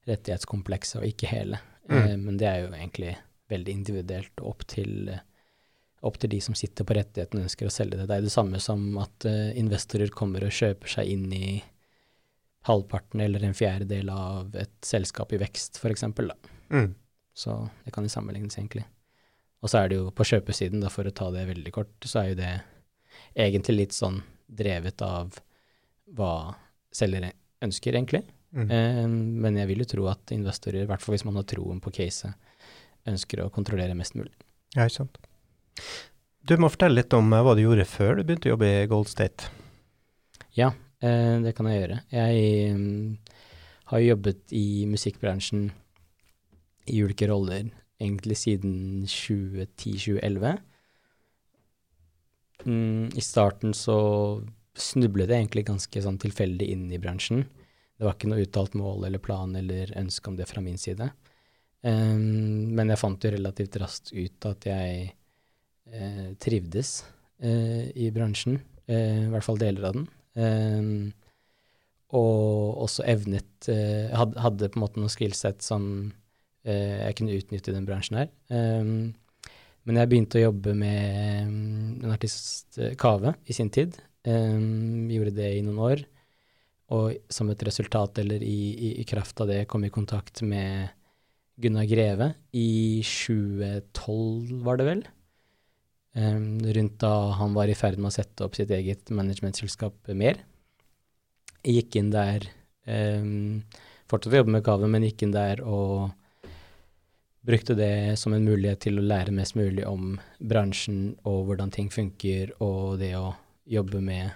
rettighetskomplekset 0.07 0.99
og 1.01 1.07
ikke 1.09 1.31
hele. 1.31 1.61
Mm. 1.89 1.97
Uh, 1.97 2.13
men 2.27 2.37
det 2.37 2.49
er 2.49 2.61
jo 2.65 2.75
egentlig 2.75 3.15
veldig 3.49 3.73
individuelt 3.73 4.43
opp 4.45 4.65
til, 4.69 5.09
opp 6.05 6.19
til 6.21 6.33
de 6.35 6.41
som 6.43 6.57
sitter 6.57 6.85
på 6.85 6.97
rettigheten 6.97 7.39
og 7.39 7.47
ønsker 7.47 7.69
å 7.69 7.73
selge 7.73 7.97
det. 7.97 8.09
Det 8.09 8.19
er 8.19 8.27
det 8.27 8.33
samme 8.33 8.61
som 8.61 8.85
at 9.01 9.29
uh, 9.29 9.49
investorer 9.57 10.13
kommer 10.13 10.45
og 10.45 10.53
kjøper 10.53 10.97
seg 10.97 11.09
inn 11.15 11.25
i 11.33 11.57
halvparten 12.67 13.21
eller 13.23 13.45
en 13.47 13.57
fjerdedel 13.57 14.09
av 14.11 14.55
et 14.59 14.77
selskap 14.85 15.33
i 15.33 15.39
vekst, 15.41 15.79
f.eks. 15.79 16.03
Mm. 16.69 16.91
Så 17.37 17.57
det 17.85 17.93
kan 17.93 18.05
jo 18.05 18.11
sammenlignes, 18.11 18.57
egentlig. 18.57 18.87
Og 19.61 19.69
så 19.69 19.81
er 19.81 19.91
det 19.91 19.99
jo 19.99 20.09
på 20.13 20.25
kjøpesiden, 20.25 20.81
da, 20.81 20.89
for 20.93 21.05
å 21.05 21.13
ta 21.13 21.29
det 21.33 21.45
veldig 21.49 21.73
kort, 21.75 21.93
så 22.05 22.21
er 22.21 22.31
jo 22.31 22.39
det 22.39 22.53
egentlig 23.37 23.75
litt 23.77 23.97
sånn 23.97 24.21
drevet 24.47 25.01
av 25.05 25.37
hva 26.17 26.33
selger 26.93 27.29
ønsker, 27.65 27.97
egentlig. 27.97 28.23
Mm. 28.55 28.67
Eh, 28.71 29.05
men 29.43 29.57
jeg 29.59 29.69
vil 29.69 29.83
jo 29.83 29.89
tro 29.93 30.09
at 30.09 30.33
investorer, 30.33 30.85
i 30.85 30.89
hvert 30.89 31.03
fall 31.03 31.17
hvis 31.17 31.25
man 31.27 31.37
har 31.39 31.47
troen 31.49 31.81
på 31.83 31.93
caset, 31.93 32.33
ønsker 33.07 33.43
å 33.43 33.51
kontrollere 33.53 33.97
mest 33.97 34.17
mulig. 34.17 34.33
Ja, 34.75 34.85
ikke 34.85 35.03
sant. 35.03 35.21
Du 36.47 36.55
må 36.61 36.69
fortelle 36.71 37.01
litt 37.01 37.13
om 37.17 37.33
eh, 37.33 37.43
hva 37.43 37.55
du 37.57 37.63
gjorde 37.65 37.87
før 37.89 38.17
du 38.17 38.25
begynte 38.25 38.49
å 38.49 38.55
jobbe 38.55 38.69
i 38.71 38.85
Gold 38.89 39.09
State. 39.11 39.51
Ja, 40.57 40.71
eh, 41.03 41.35
det 41.43 41.53
kan 41.57 41.69
jeg 41.69 41.83
gjøre. 41.83 41.99
Jeg 42.13 42.77
um, 42.77 43.17
har 43.91 44.05
jobbet 44.05 44.55
i 44.55 44.87
musikkbransjen 44.89 45.69
i 46.87 47.03
ulike 47.03 47.27
roller 47.29 47.69
egentlig 48.01 48.37
siden 48.37 49.05
2010-2011. 49.09 50.57
Mm, 52.65 53.09
I 53.15 53.23
starten 53.23 53.73
så 53.77 53.97
snublet 54.77 55.31
jeg 55.31 55.43
egentlig 55.45 55.65
ganske 55.67 56.03
sånn 56.03 56.19
tilfeldig 56.21 56.67
inn 56.73 56.85
i 56.93 56.99
bransjen. 57.01 57.45
Det 57.97 58.05
var 58.05 58.17
ikke 58.17 58.29
noe 58.29 58.43
uttalt 58.45 58.75
mål 58.77 59.07
eller 59.07 59.21
plan 59.21 59.55
eller 59.57 59.93
ønske 59.97 60.29
om 60.29 60.37
det 60.37 60.49
fra 60.49 60.61
min 60.61 60.77
side. 60.77 61.09
Um, 61.81 62.73
men 62.77 62.91
jeg 62.91 63.01
fant 63.01 63.23
jo 63.23 63.31
relativt 63.33 63.77
raskt 63.81 64.11
ut 64.13 64.47
at 64.49 64.65
jeg 64.69 65.07
uh, 65.93 66.33
trivdes 66.41 66.99
uh, 67.43 67.85
i 67.93 68.09
bransjen, 68.13 68.59
uh, 68.89 69.25
i 69.25 69.31
hvert 69.33 69.45
fall 69.45 69.61
deler 69.61 69.89
av 69.89 69.97
den. 69.97 70.07
Um, 70.37 70.91
og 72.17 72.83
også 72.85 73.03
evnet 73.09 73.67
hadde, 73.67 74.39
hadde, 74.39 74.69
på 74.71 74.79
en 74.79 74.83
måte 74.85 75.01
noen 75.01 75.11
skillset 75.11 75.59
som 75.65 76.13
jeg 76.73 77.15
kunne 77.17 77.37
utnytte 77.37 77.73
den 77.75 77.87
bransjen 77.87 78.19
her. 78.21 78.29
Um, 78.51 79.15
men 79.87 80.01
jeg 80.01 80.11
begynte 80.11 80.39
å 80.39 80.47
jobbe 80.49 80.73
med 80.75 81.47
um, 81.47 81.95
en 82.03 82.11
artist, 82.11 82.67
uh, 82.75 82.91
Kave, 82.99 83.37
i 83.47 83.55
sin 83.55 83.71
tid. 83.71 83.95
Um, 84.27 85.07
gjorde 85.11 85.35
det 85.37 85.53
i 85.55 85.63
noen 85.63 85.79
år. 85.87 86.03
Og 86.95 87.31
som 87.31 87.49
et 87.51 87.63
resultat, 87.67 88.19
eller 88.19 88.43
i, 88.43 88.59
i, 88.73 88.89
i, 89.01 89.05
kraft 89.07 89.39
av 89.43 89.51
det, 89.51 89.65
kom 89.71 89.83
i 89.87 89.91
kontakt 89.93 90.43
med 90.43 90.91
Gunnar 91.59 91.87
Greve 91.89 92.33
i 92.55 92.99
2012, 93.03 94.59
var 94.67 94.79
det 94.79 94.89
vel. 94.89 95.07
Um, 96.17 96.59
rundt 96.75 96.99
da 97.03 97.13
han 97.39 97.55
var 97.55 97.71
i 97.71 97.77
ferd 97.77 97.99
med 97.99 98.11
å 98.11 98.15
sette 98.15 98.43
opp 98.43 98.55
sitt 98.57 98.71
eget 98.75 99.11
managementselskap 99.13 100.11
mer. 100.17 100.39
Jeg 101.63 101.81
gikk 101.81 101.99
inn 101.99 102.11
der 102.13 102.47
um, 102.87 103.63
Fortsatte 104.07 104.37
å 104.37 104.39
jobbe 104.41 104.55
med 104.55 104.63
Kave, 104.63 104.87
men 104.87 105.03
gikk 105.03 105.25
inn 105.25 105.35
der 105.35 105.59
og 105.67 106.11
brukte 107.47 107.77
det 107.77 108.17
som 108.19 108.35
en 108.35 108.45
mulighet 108.45 108.81
til 108.83 108.99
å 108.99 109.05
lære 109.05 109.33
mest 109.35 109.55
mulig 109.55 109.85
om 109.87 110.17
bransjen 110.39 111.15
og 111.27 111.47
hvordan 111.47 111.71
ting 111.73 111.87
funker, 111.93 112.51
og 112.63 112.99
det 113.01 113.13
å 113.15 113.31
jobbe 113.67 114.01
med 114.03 114.35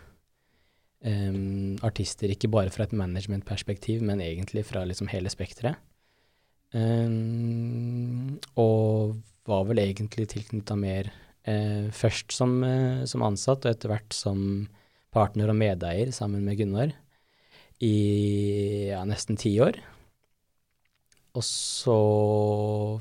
um, 1.05 1.77
artister, 1.85 2.31
ikke 2.31 2.51
bare 2.51 2.71
fra 2.73 2.87
et 2.87 2.95
managementperspektiv, 2.95 4.03
men 4.05 4.23
egentlig 4.23 4.65
fra 4.69 4.85
liksom 4.87 5.11
hele 5.11 5.31
spekteret. 5.33 5.79
Um, 6.71 8.39
og 8.55 9.17
var 9.49 9.65
vel 9.67 9.81
egentlig 9.83 10.29
tilknytta 10.31 10.77
mer 10.79 11.09
uh, 11.11 11.91
først 11.91 12.31
som, 12.35 12.61
uh, 12.63 13.03
som, 13.09 13.25
ansatt, 13.27 13.65
og 13.65 13.75
etter 13.75 13.91
hvert 13.91 14.15
som 14.15 14.69
partner 15.11 15.51
og 15.51 15.59
medeier 15.59 16.13
sammen 16.15 16.45
med 16.47 16.61
Gunnar 16.61 16.93
i 17.83 17.95
ja, 18.91 19.01
nesten 19.09 19.39
ti 19.41 19.57
år. 19.59 19.81
Og 21.37 21.43
så 21.47 21.97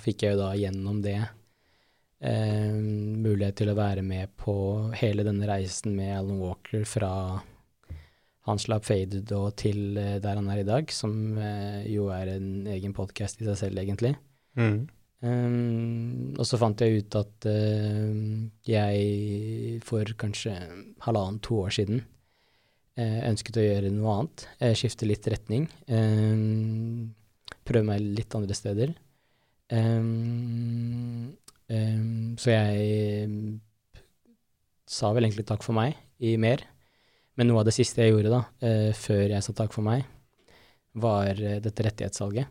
fikk 0.03 0.25
jeg 0.25 0.37
jo 0.37 0.43
da 0.45 0.51
gjennom 0.55 1.01
det 1.03 1.19
eh, 1.19 2.71
mulighet 2.71 3.59
til 3.59 3.73
å 3.73 3.79
være 3.79 4.05
med 4.07 4.31
på 4.39 4.55
hele 5.01 5.27
denne 5.27 5.49
reisen 5.51 5.97
med 5.99 6.15
Alan 6.19 6.39
Walker 6.43 6.87
fra 6.87 7.13
han 8.49 8.61
slapp 8.61 8.87
Faded 8.89 9.33
og 9.37 9.53
til 9.61 9.99
eh, 10.01 10.17
der 10.23 10.39
han 10.39 10.49
er 10.53 10.63
i 10.63 10.69
dag, 10.69 10.95
som 10.95 11.13
eh, 11.39 11.83
jo 11.91 12.09
er 12.15 12.37
en 12.37 12.71
egen 12.71 12.95
podkast 12.97 13.43
i 13.43 13.49
seg 13.49 13.59
selv, 13.65 13.83
egentlig. 13.83 14.15
Mm. 14.59 14.89
Um, 15.21 16.33
og 16.41 16.47
så 16.49 16.57
fant 16.57 16.81
jeg 16.81 17.03
ut 17.03 17.17
at 17.19 17.45
uh, 17.45 18.21
jeg 18.65 19.83
for 19.85 20.09
kanskje 20.17 20.55
halvannen, 21.05 21.43
to 21.45 21.59
år 21.61 21.75
siden 21.77 22.01
uh, 22.97 23.19
ønsket 23.29 23.59
å 23.61 23.67
gjøre 23.67 23.91
noe 23.93 24.15
annet. 24.15 24.47
Uh, 24.63 24.73
skifte 24.81 25.09
litt 25.09 25.29
retning. 25.29 25.69
Um, 25.93 27.13
prøve 27.67 27.87
meg 27.87 28.05
litt 28.19 28.35
andre 28.37 28.57
steder. 28.57 28.95
Um, 29.71 31.31
um, 31.71 32.37
så 32.41 32.55
jeg 32.55 33.61
sa 34.91 35.13
vel 35.15 35.29
egentlig 35.29 35.47
takk 35.49 35.65
for 35.67 35.77
meg 35.77 35.99
i 36.19 36.37
mer. 36.41 36.65
Men 37.39 37.51
noe 37.51 37.63
av 37.63 37.69
det 37.69 37.77
siste 37.77 38.03
jeg 38.03 38.15
gjorde 38.15 38.33
da, 38.33 38.43
uh, 38.67 38.91
før 38.97 39.27
jeg 39.37 39.47
sa 39.47 39.55
takk 39.57 39.75
for 39.77 39.87
meg, 39.87 40.07
var 41.01 41.39
uh, 41.39 41.59
dette 41.63 41.87
rettighetssalget 41.87 42.51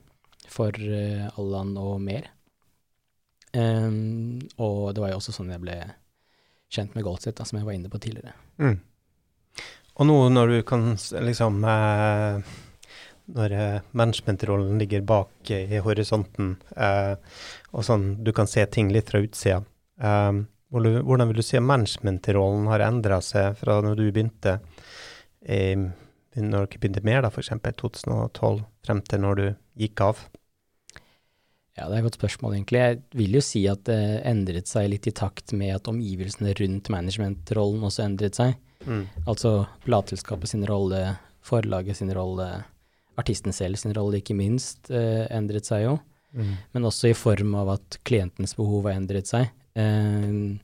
for 0.50 0.74
uh, 0.74 1.28
Allan 1.40 1.76
og 1.80 1.98
mer. 2.04 2.30
Um, 3.54 4.38
og 4.62 4.94
det 4.94 5.02
var 5.04 5.12
jo 5.12 5.20
også 5.20 5.34
sånn 5.36 5.52
jeg 5.52 5.64
ble 5.64 5.80
kjent 6.70 6.94
med 6.96 7.06
Goldset, 7.06 7.42
som 7.46 7.58
jeg 7.60 7.68
var 7.68 7.76
inne 7.76 7.92
på 7.92 8.02
tidligere. 8.02 8.36
Mm. 8.62 8.78
Og 10.00 10.08
nå 10.08 10.18
når 10.32 10.54
du 10.54 10.60
kan 10.68 10.94
liksom 10.96 11.64
eh, 11.68 12.52
når 13.36 13.54
eh, 13.56 13.82
managementrollen 13.98 14.80
ligger 14.82 15.04
bak 15.08 15.52
eh, 15.54 15.72
i 15.76 15.82
horisonten, 15.84 16.56
eh, 16.76 17.14
og 17.72 17.86
sånn 17.86 18.12
du 18.24 18.32
kan 18.36 18.50
se 18.50 18.66
ting 18.72 18.92
litt 18.94 19.12
fra 19.12 19.22
utsida. 19.24 19.62
Hvordan 20.00 21.32
vil 21.32 21.42
du 21.42 21.46
si 21.46 21.58
at 21.58 21.66
managementrollen 21.66 22.70
har 22.72 22.86
endra 22.86 23.20
seg 23.26 23.58
fra 23.60 23.80
når 23.86 24.00
du 24.00 24.06
begynte, 24.10 24.60
i, 25.46 25.76
når 26.40 26.68
dere 26.68 26.82
begynte 26.82 27.06
mer, 27.06 27.24
da, 27.26 27.32
f.eks. 27.34 27.52
2012, 27.82 28.62
frem 28.86 29.02
til 29.06 29.24
når 29.26 29.40
du 29.40 29.48
gikk 29.82 30.06
av? 30.06 30.22
Ja, 31.80 31.88
det 31.88 31.96
er 31.96 32.02
et 32.02 32.08
godt 32.10 32.20
spørsmål, 32.20 32.58
egentlig. 32.58 32.80
Jeg 32.84 33.00
vil 33.16 33.38
jo 33.38 33.44
si 33.44 33.62
at 33.72 33.86
det 33.88 34.00
endret 34.28 34.68
seg 34.68 34.90
litt 34.92 35.08
i 35.08 35.16
takt 35.16 35.54
med 35.56 35.78
at 35.78 35.88
omgivelsene 35.88 36.52
rundt 36.60 36.92
managementrollen 36.92 37.86
også 37.88 38.04
endret 38.04 38.40
seg. 38.40 38.58
Mm. 38.84 39.06
Altså 39.30 39.54
plateselskapet 39.86 40.52
sin 40.52 40.66
rolle, 40.68 41.16
forlaget 41.46 42.00
sin 42.00 42.12
rolle, 42.16 42.50
artisten 43.20 43.56
selv 43.56 43.80
sin 43.80 43.94
rolle 43.98 44.22
ikke 44.22 44.38
minst 44.38 44.90
eh, 44.94 45.26
endret 45.36 45.68
seg 45.70 45.86
jo, 45.86 45.98
mm. 46.34 46.54
men 46.76 46.88
også 46.90 47.12
i 47.12 47.18
form 47.18 47.54
av 47.60 47.76
at 47.78 48.00
klientens 48.08 48.56
behov 48.58 48.88
har 48.90 48.98
endret 49.00 49.30
seg. 49.30 49.52
Eh, 49.80 50.58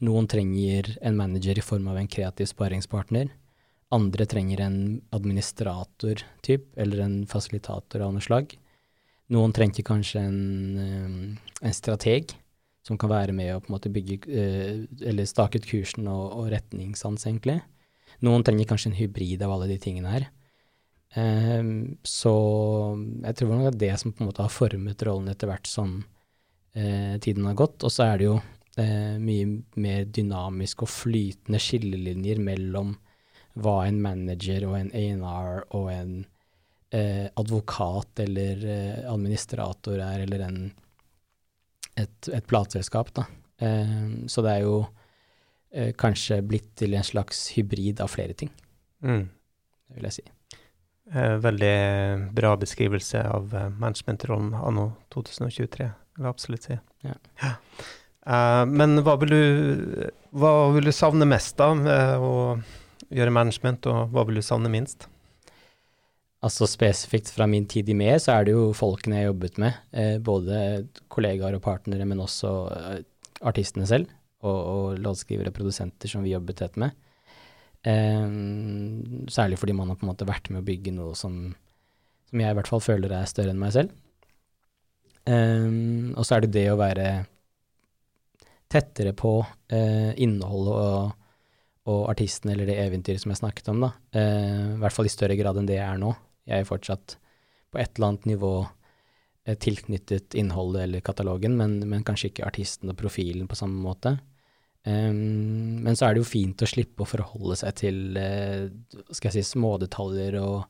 noen 0.00 0.30
trenger 0.32 0.94
en 1.04 1.18
manager 1.18 1.60
i 1.60 1.64
form 1.64 1.90
av 1.92 2.00
en 2.00 2.08
kreativ 2.08 2.48
sparingspartner. 2.48 3.28
Andre 3.92 4.24
trenger 4.30 4.62
en 4.64 4.78
administrator 5.12 6.22
typ, 6.46 6.68
eller 6.78 7.02
en 7.04 7.16
fasilitator 7.28 8.04
av 8.06 8.14
noe 8.14 8.24
slag. 8.24 8.54
Noen 9.34 9.52
trenger 9.54 9.86
kanskje 9.86 10.22
en, 10.22 10.40
eh, 10.78 11.66
en, 11.66 11.74
strateg 11.74 12.32
som 12.86 12.98
kan 12.98 13.10
være 13.10 13.34
med 13.36 13.54
og 13.54 13.64
på 13.64 13.70
en 13.70 13.76
måte 13.76 13.92
bygge, 13.92 14.18
eh, 14.26 14.86
eller 15.06 15.28
stake 15.28 15.60
ut 15.60 15.68
kursen 15.68 16.08
og, 16.08 16.32
og 16.38 16.50
retningssans, 16.54 17.26
egentlig. 17.26 17.60
Noen 18.24 18.42
trenger 18.42 18.66
kanskje 18.66 18.90
en 18.90 18.98
hybrid 18.98 19.42
av 19.42 19.52
alle 19.54 19.68
de 19.70 19.78
tingene 19.78 20.10
her. 20.10 20.30
Um, 21.16 21.98
så 22.06 22.32
jeg 23.24 23.38
tror 23.40 23.50
nok 23.50 23.64
det 23.64 23.70
er 23.72 23.80
det 23.82 23.94
som 23.98 24.12
på 24.14 24.22
en 24.22 24.28
måte 24.28 24.44
har 24.44 24.52
formet 24.54 25.02
rollen 25.02 25.30
etter 25.32 25.50
hvert 25.50 25.66
som 25.66 25.96
uh, 25.98 27.14
tiden 27.22 27.48
har 27.48 27.58
gått. 27.58 27.82
Og 27.82 27.92
så 27.92 28.06
er 28.06 28.20
det 28.20 28.28
jo 28.28 28.36
uh, 28.38 29.16
mye 29.18 29.48
mer 29.82 30.06
dynamisk 30.06 30.86
og 30.86 30.92
flytende 30.92 31.62
skillelinjer 31.62 32.42
mellom 32.42 32.94
hva 33.60 33.80
en 33.88 33.98
manager 34.02 34.68
og 34.68 34.76
en 34.78 34.92
A&R 34.94 35.64
og 35.74 35.90
en 35.90 36.14
uh, 36.22 37.26
advokat 37.42 38.22
eller 38.26 38.62
administrator 39.10 39.98
er, 39.98 40.24
eller 40.28 40.46
en, 40.46 40.62
et, 41.98 42.30
et 42.30 42.46
plateselskap, 42.46 43.10
da. 43.18 43.26
så 44.30 44.42
det 44.46 44.52
er 44.54 44.62
jo 44.64 44.78
kanskje 46.00 46.38
blitt 46.46 46.70
til 46.80 46.96
en 46.96 47.04
slags 47.04 47.50
hybrid 47.52 48.00
av 48.00 48.08
flere 48.14 48.38
ting, 48.38 48.50
mm. 49.04 49.24
det 49.26 49.98
vil 49.98 50.08
jeg 50.08 50.16
si. 50.22 50.24
Eh, 51.10 51.36
veldig 51.42 51.76
bra 52.36 52.52
beskrivelse 52.56 53.22
av 53.26 53.54
eh, 53.54 53.70
managementrollen 53.82 54.52
anno 54.54 54.92
2023, 55.10 55.88
vil 56.14 56.26
jeg 56.26 56.30
absolutt 56.30 56.68
si. 56.68 56.76
Ja. 57.06 57.16
Ja. 57.42 57.54
Uh, 58.20 58.62
men 58.68 59.00
hva 59.02 59.14
vil, 59.18 59.32
du, 59.32 60.10
hva 60.36 60.52
vil 60.74 60.86
du 60.86 60.92
savne 60.92 61.26
mest 61.26 61.56
da 61.58 61.70
med 61.74 62.20
å 62.20 62.34
gjøre 63.10 63.32
management, 63.34 63.88
og 63.90 64.12
hva 64.14 64.26
vil 64.28 64.38
du 64.38 64.44
savne 64.44 64.70
minst? 64.70 65.08
Altså 66.44 66.68
Spesifikt 66.70 67.32
fra 67.34 67.48
min 67.50 67.66
tid 67.68 67.90
i 67.92 67.96
MER, 67.96 68.20
så 68.22 68.38
er 68.38 68.46
det 68.46 68.54
jo 68.54 68.70
folkene 68.76 69.18
jeg 69.18 69.26
har 69.26 69.32
jobbet 69.32 69.58
med. 69.60 69.80
Eh, 69.92 70.16
både 70.24 70.60
kollegaer 71.12 71.58
og 71.58 71.64
partnere, 71.64 72.06
men 72.08 72.22
også 72.22 72.52
eh, 72.76 73.02
artistene 73.50 73.88
selv. 73.88 74.08
Og, 74.40 74.56
og 74.56 75.00
låtskrivere 75.04 75.52
og 75.52 75.58
produsenter 75.58 76.08
som 76.08 76.24
vi 76.24 76.32
jobbet 76.32 76.62
tett 76.62 76.78
med. 76.80 76.94
Um, 77.80 79.24
særlig 79.32 79.56
fordi 79.56 79.72
man 79.72 79.88
har 79.88 79.96
på 79.96 80.04
en 80.04 80.10
måte 80.12 80.28
vært 80.28 80.50
med 80.52 80.60
å 80.60 80.66
bygge 80.66 80.92
noe 80.92 81.14
som, 81.16 81.54
som 82.28 82.42
jeg 82.42 82.52
i 82.52 82.56
hvert 82.58 82.68
fall 82.68 82.82
føler 82.84 83.14
er 83.16 83.30
større 83.30 83.54
enn 83.54 83.62
meg 83.62 83.72
selv. 83.76 83.94
Um, 85.24 86.12
og 86.16 86.26
så 86.26 86.36
er 86.36 86.44
det 86.44 86.54
det 86.56 86.66
å 86.72 86.80
være 86.80 87.08
tettere 88.70 89.12
på 89.16 89.32
uh, 89.42 90.12
innholdet 90.20 90.74
og, 90.76 91.14
og, 91.90 92.02
artisten 92.12 92.52
eller 92.52 92.68
det 92.68 92.78
eventyret 92.82 93.22
som 93.22 93.32
jeg 93.32 93.40
snakket 93.42 93.72
om, 93.72 93.86
da. 93.86 93.94
Uh, 94.14 94.76
I 94.76 94.82
hvert 94.84 94.96
fall 94.96 95.08
i 95.08 95.12
større 95.12 95.38
grad 95.40 95.58
enn 95.60 95.68
det 95.68 95.80
jeg 95.80 95.86
er 95.86 96.00
nå. 96.00 96.12
Jeg 96.50 96.62
er 96.62 96.68
fortsatt 96.68 97.16
på 97.70 97.80
et 97.80 97.92
eller 97.96 98.12
annet 98.12 98.28
nivå 98.30 98.54
uh, 98.64 99.56
tilknyttet 99.56 100.36
innholdet 100.38 100.86
eller 100.86 101.04
katalogen, 101.04 101.56
men, 101.58 101.80
men 101.90 102.06
kanskje 102.06 102.32
ikke 102.32 102.48
artisten 102.48 102.92
og 102.92 102.98
profilen 103.00 103.48
på 103.50 103.58
samme 103.58 103.80
måte. 103.82 104.18
Um, 104.86 105.82
men 105.84 105.96
så 105.96 106.06
er 106.06 106.16
det 106.16 106.22
jo 106.22 106.30
fint 106.30 106.62
å 106.64 106.68
slippe 106.68 107.04
å 107.04 107.08
forholde 107.08 107.58
seg 107.60 107.74
til 107.82 108.16
uh, 108.16 108.64
skal 109.12 109.28
jeg 109.28 109.44
si, 109.44 109.52
smådetaljer 109.52 110.38
og 110.40 110.62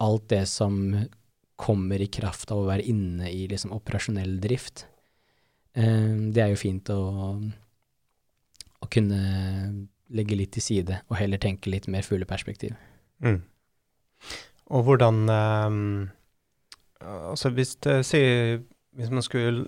alt 0.00 0.28
det 0.32 0.46
som 0.48 0.78
kommer 1.60 2.00
i 2.00 2.08
kraft 2.12 2.52
av 2.52 2.62
å 2.62 2.68
være 2.68 2.86
inne 2.88 3.28
i 3.32 3.44
liksom, 3.50 3.74
operasjonell 3.76 4.38
drift. 4.40 4.86
Um, 5.76 6.32
det 6.32 6.44
er 6.44 6.52
jo 6.52 6.60
fint 6.60 6.88
å, 6.92 7.00
å, 8.80 8.88
kunne 8.92 9.20
legge 10.16 10.38
litt 10.38 10.54
til 10.56 10.64
side, 10.64 11.00
og 11.10 11.18
heller 11.20 11.40
tenke 11.42 11.72
litt 11.72 11.88
mer 11.92 12.06
fugleperspektiv. 12.06 12.76
Mm. 13.24 13.40
Og 14.76 14.86
hvordan 14.86 15.24
um, 15.30 15.80
Altså 16.96 17.52
hvis, 17.52 17.74
det, 17.84 18.00
hvis 18.96 19.10
man 19.12 19.22
skulle 19.22 19.66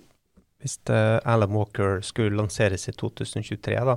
hvis 0.59 0.79
Alan 0.89 1.53
Walker 1.55 2.01
skulle 2.03 2.35
lanseres 2.35 2.89
i 2.89 2.93
2023, 2.97 3.77
da, 3.87 3.95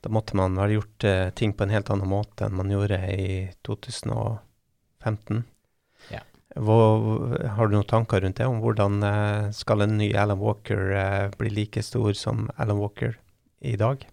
da 0.00 0.10
måtte 0.14 0.36
man 0.38 0.56
vel 0.58 0.76
gjort 0.78 1.04
uh, 1.04 1.30
ting 1.30 1.52
på 1.52 1.66
en 1.66 1.74
helt 1.74 1.90
annen 1.90 2.10
måte 2.10 2.46
enn 2.46 2.58
man 2.58 2.70
gjorde 2.70 2.98
i 3.10 3.48
2015. 3.66 5.42
Ja. 6.12 6.22
Hvor, 6.54 7.34
har 7.56 7.68
du 7.68 7.76
noen 7.76 7.88
tanker 7.88 8.22
rundt 8.22 8.38
det, 8.38 8.46
om 8.46 8.60
hvordan 8.62 9.02
uh, 9.02 9.50
skal 9.54 9.84
en 9.84 9.98
ny 9.98 10.12
Alan 10.14 10.40
Walker 10.42 10.94
uh, 10.94 11.26
bli 11.38 11.50
like 11.54 11.82
stor 11.82 12.14
som 12.18 12.46
Alan 12.56 12.78
Walker 12.82 13.18
i 13.58 13.74
dag? 13.80 14.06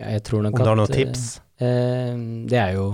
Ja, 0.00 0.08
jeg 0.16 0.24
tror 0.24 0.46
nok 0.46 0.56
om 0.56 0.64
du 0.64 0.70
har 0.72 0.80
noen 0.80 0.92
tips? 0.92 1.40
det 1.62 2.56
er 2.58 2.72
jo 2.74 2.86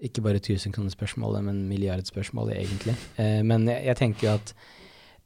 ikke 0.00 0.22
bare 0.24 0.40
tusenkronerspørsmålet, 0.40 1.42
men 1.44 1.58
milliardspørsmålet, 1.68 2.54
egentlig. 2.62 2.94
men 3.44 3.66
jeg, 3.68 3.82
jeg 3.90 3.98
tenker 3.98 4.24
jo 4.24 4.30
at 4.38 4.54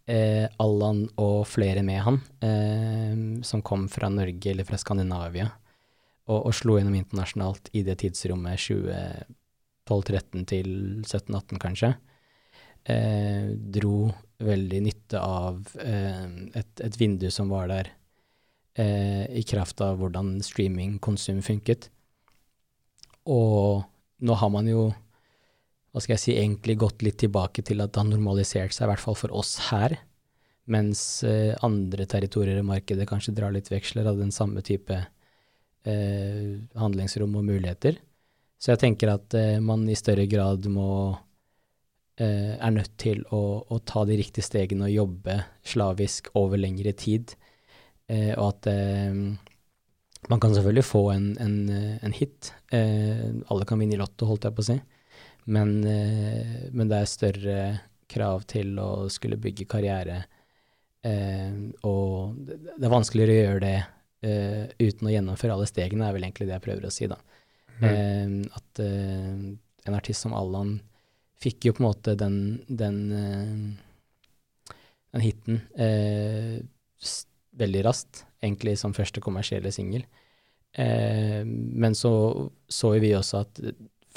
eh, 0.07 0.47
Allan 0.63 1.05
og 1.21 1.47
flere 1.51 1.83
med 1.87 2.03
han, 2.07 2.21
eh, 2.41 3.43
som 3.47 3.63
kom 3.67 3.87
fra 3.93 4.11
Norge 4.13 4.53
eller 4.53 4.67
fra 4.69 4.79
Skandinavia, 4.81 5.49
og, 6.27 6.49
og 6.49 6.55
slo 6.57 6.79
gjennom 6.79 6.97
internasjonalt 6.99 7.71
i 7.77 7.85
det 7.87 7.99
tidsrommet 8.03 8.63
2012-13 8.63 10.47
til 10.51 10.71
17-18, 11.05 11.61
kanskje, 11.63 11.93
eh, 12.91 13.51
dro 13.55 14.09
veldig 14.43 14.81
nytte 14.85 15.21
av 15.23 15.63
eh, 15.81 16.27
et, 16.59 16.73
et, 16.85 16.99
vindu 17.01 17.29
som 17.33 17.51
var 17.53 17.71
der, 17.73 17.93
eh, 18.77 19.25
i 19.31 19.45
kraft 19.49 19.81
av 19.85 20.01
hvordan 20.01 20.37
streamingkonsum 20.45 21.43
funket. 21.47 21.89
Og 23.27 23.87
nå 24.23 24.37
har 24.39 24.53
man 24.53 24.69
jo 24.71 24.91
hva 25.97 26.03
skal 26.05 26.13
jeg 26.13 26.21
si, 26.21 26.33
egentlig 26.37 26.75
gått 26.77 27.01
litt 27.01 27.17
tilbake 27.23 27.63
til 27.65 27.81
at 27.81 27.95
det 27.95 28.03
har 28.03 28.09
normalisert 28.11 28.75
seg, 28.77 28.85
i 28.85 28.91
hvert 28.91 29.01
fall 29.01 29.15
for 29.17 29.33
oss 29.33 29.55
her. 29.71 29.95
Mens 30.69 31.01
eh, 31.25 31.55
andre 31.65 32.05
territorier 32.05 32.59
i 32.61 32.67
markedet 32.69 33.07
kanskje 33.09 33.33
drar 33.33 33.55
litt 33.55 33.71
veksler 33.73 34.05
av 34.11 34.19
den 34.21 34.29
samme 34.35 34.61
type 34.67 34.93
eh, 34.93 36.51
handlingsrom 36.77 37.39
og 37.41 37.47
muligheter. 37.49 37.97
Så 38.61 38.75
jeg 38.75 38.83
tenker 38.83 39.15
at 39.15 39.33
eh, 39.41 39.57
man 39.65 39.87
i 39.89 39.97
større 39.97 40.27
grad 40.29 40.69
må 40.69 40.91
eh, 42.21 42.59
er 42.61 42.75
nødt 42.77 42.93
til 43.01 43.23
å, 43.33 43.41
å, 43.65 43.79
ta 43.81 44.05
de 44.05 44.19
riktige 44.21 44.45
stegene 44.45 44.91
og 44.91 44.99
jobbe 44.99 45.39
slavisk 45.65 46.29
over 46.37 46.61
lengre 46.61 46.93
tid. 46.93 47.33
Eh, 48.13 48.35
og 48.35 48.51
at 48.51 48.69
eh, 48.75 49.17
man 50.29 50.45
kan 50.45 50.53
selvfølgelig 50.53 50.85
få 50.91 51.03
en, 51.15 51.33
en, 51.41 51.57
en 52.05 52.19
hit. 52.21 52.53
alle 52.75 53.65
kan 53.65 53.81
vinne 53.81 53.97
i 53.97 54.01
Lotto, 54.01 54.27
holdt 54.29 54.45
jeg 54.45 54.59
på 54.59 54.65
å 54.67 54.69
si. 54.75 54.79
Men, 55.47 55.85
eh, 55.85 56.71
men, 56.73 56.89
det 56.91 56.99
er 56.99 57.11
større 57.11 57.59
krav 58.11 58.47
til 58.51 58.75
å 58.83 59.07
skulle 59.13 59.39
bygge 59.39 59.69
karriere. 59.71 60.25
Eh, 61.07 61.55
og 61.87 62.35
det 62.49 62.83
er 62.83 62.93
vanskeligere 62.93 63.35
å 63.35 63.45
gjøre 63.45 63.63
det 63.63 63.77
eh, 64.27 64.65
uten 64.83 65.07
å 65.07 65.15
gjennomføre 65.15 65.55
alle 65.55 65.69
stegene, 65.71 66.09
er 66.09 66.17
vel 66.17 66.27
egentlig 66.27 66.49
det 66.49 66.57
jeg 66.57 66.67
prøver 66.67 66.89
å 66.89 66.95
si, 66.95 67.11
da. 67.11 67.21
Mm. 67.77 68.47
at 68.57 68.79
en 68.81 69.95
artist 69.99 70.25
som 70.25 70.33
Allan 70.33 70.79
fikk 71.37 71.67
jo 71.67 71.75
på 71.77 71.83
en 71.83 71.87
måte 71.91 72.15
den, 72.17 72.39
den, 72.73 73.03
den 75.13 75.21
hiten 75.21 75.59
veldig 77.61 77.83
raskt, 77.85 78.23
egentlig 78.41 78.79
som 78.81 78.97
første 78.97 79.21
kommersielle 79.21 79.69
singel. 79.77 80.07
men 80.73 81.93
så 82.01 82.15
så 82.65 82.95
vi 82.97 83.13
også 83.13 83.45
at 83.45 83.61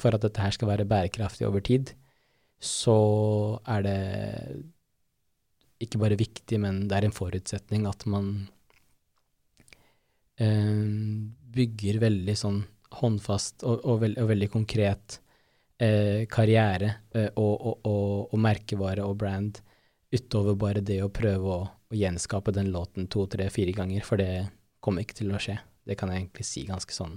for 0.00 0.16
at 0.16 0.24
dette 0.24 0.42
her 0.42 0.54
skal 0.56 0.70
være 0.72 0.88
bærekraftig 0.88 1.46
over 1.48 1.62
tid, 1.64 1.94
så 2.60 2.96
er 3.68 3.84
det 3.86 4.00
ikke 5.80 6.00
bare 6.00 6.18
viktig, 6.20 6.58
men 6.60 6.84
det 6.88 6.98
er 6.98 7.08
en 7.08 7.16
forutsetning 7.16 7.86
at 7.88 8.04
man 8.10 8.34
eh, 10.36 10.84
bygger 11.56 12.00
veldig 12.02 12.36
sånn 12.36 12.60
håndfast 13.00 13.64
og, 13.64 13.84
og, 13.86 14.00
veld, 14.02 14.18
og 14.20 14.28
veldig 14.32 14.50
konkret 14.52 15.20
eh, 15.80 16.26
karriere 16.30 16.92
eh, 17.14 17.30
og, 17.40 17.86
og, 17.86 18.36
merkevare 18.40 19.06
og 19.06 19.16
brand 19.22 19.62
utover 20.10 20.58
bare 20.58 20.84
det 20.84 21.00
å 21.04 21.12
prøve 21.14 21.54
å, 21.54 21.60
å, 21.70 21.96
gjenskape 21.96 22.52
den 22.52 22.72
låten 22.74 23.08
to, 23.08 23.24
tre, 23.30 23.48
fire 23.54 23.72
ganger, 23.76 24.04
for 24.04 24.20
det 24.20 24.50
kommer 24.82 25.06
ikke 25.06 25.20
til 25.22 25.32
å 25.32 25.40
skje. 25.40 25.56
Det 25.86 25.96
kan 25.98 26.10
jeg 26.10 26.24
egentlig 26.24 26.46
si 26.48 26.66
ganske 26.68 26.94
sånn 26.94 27.16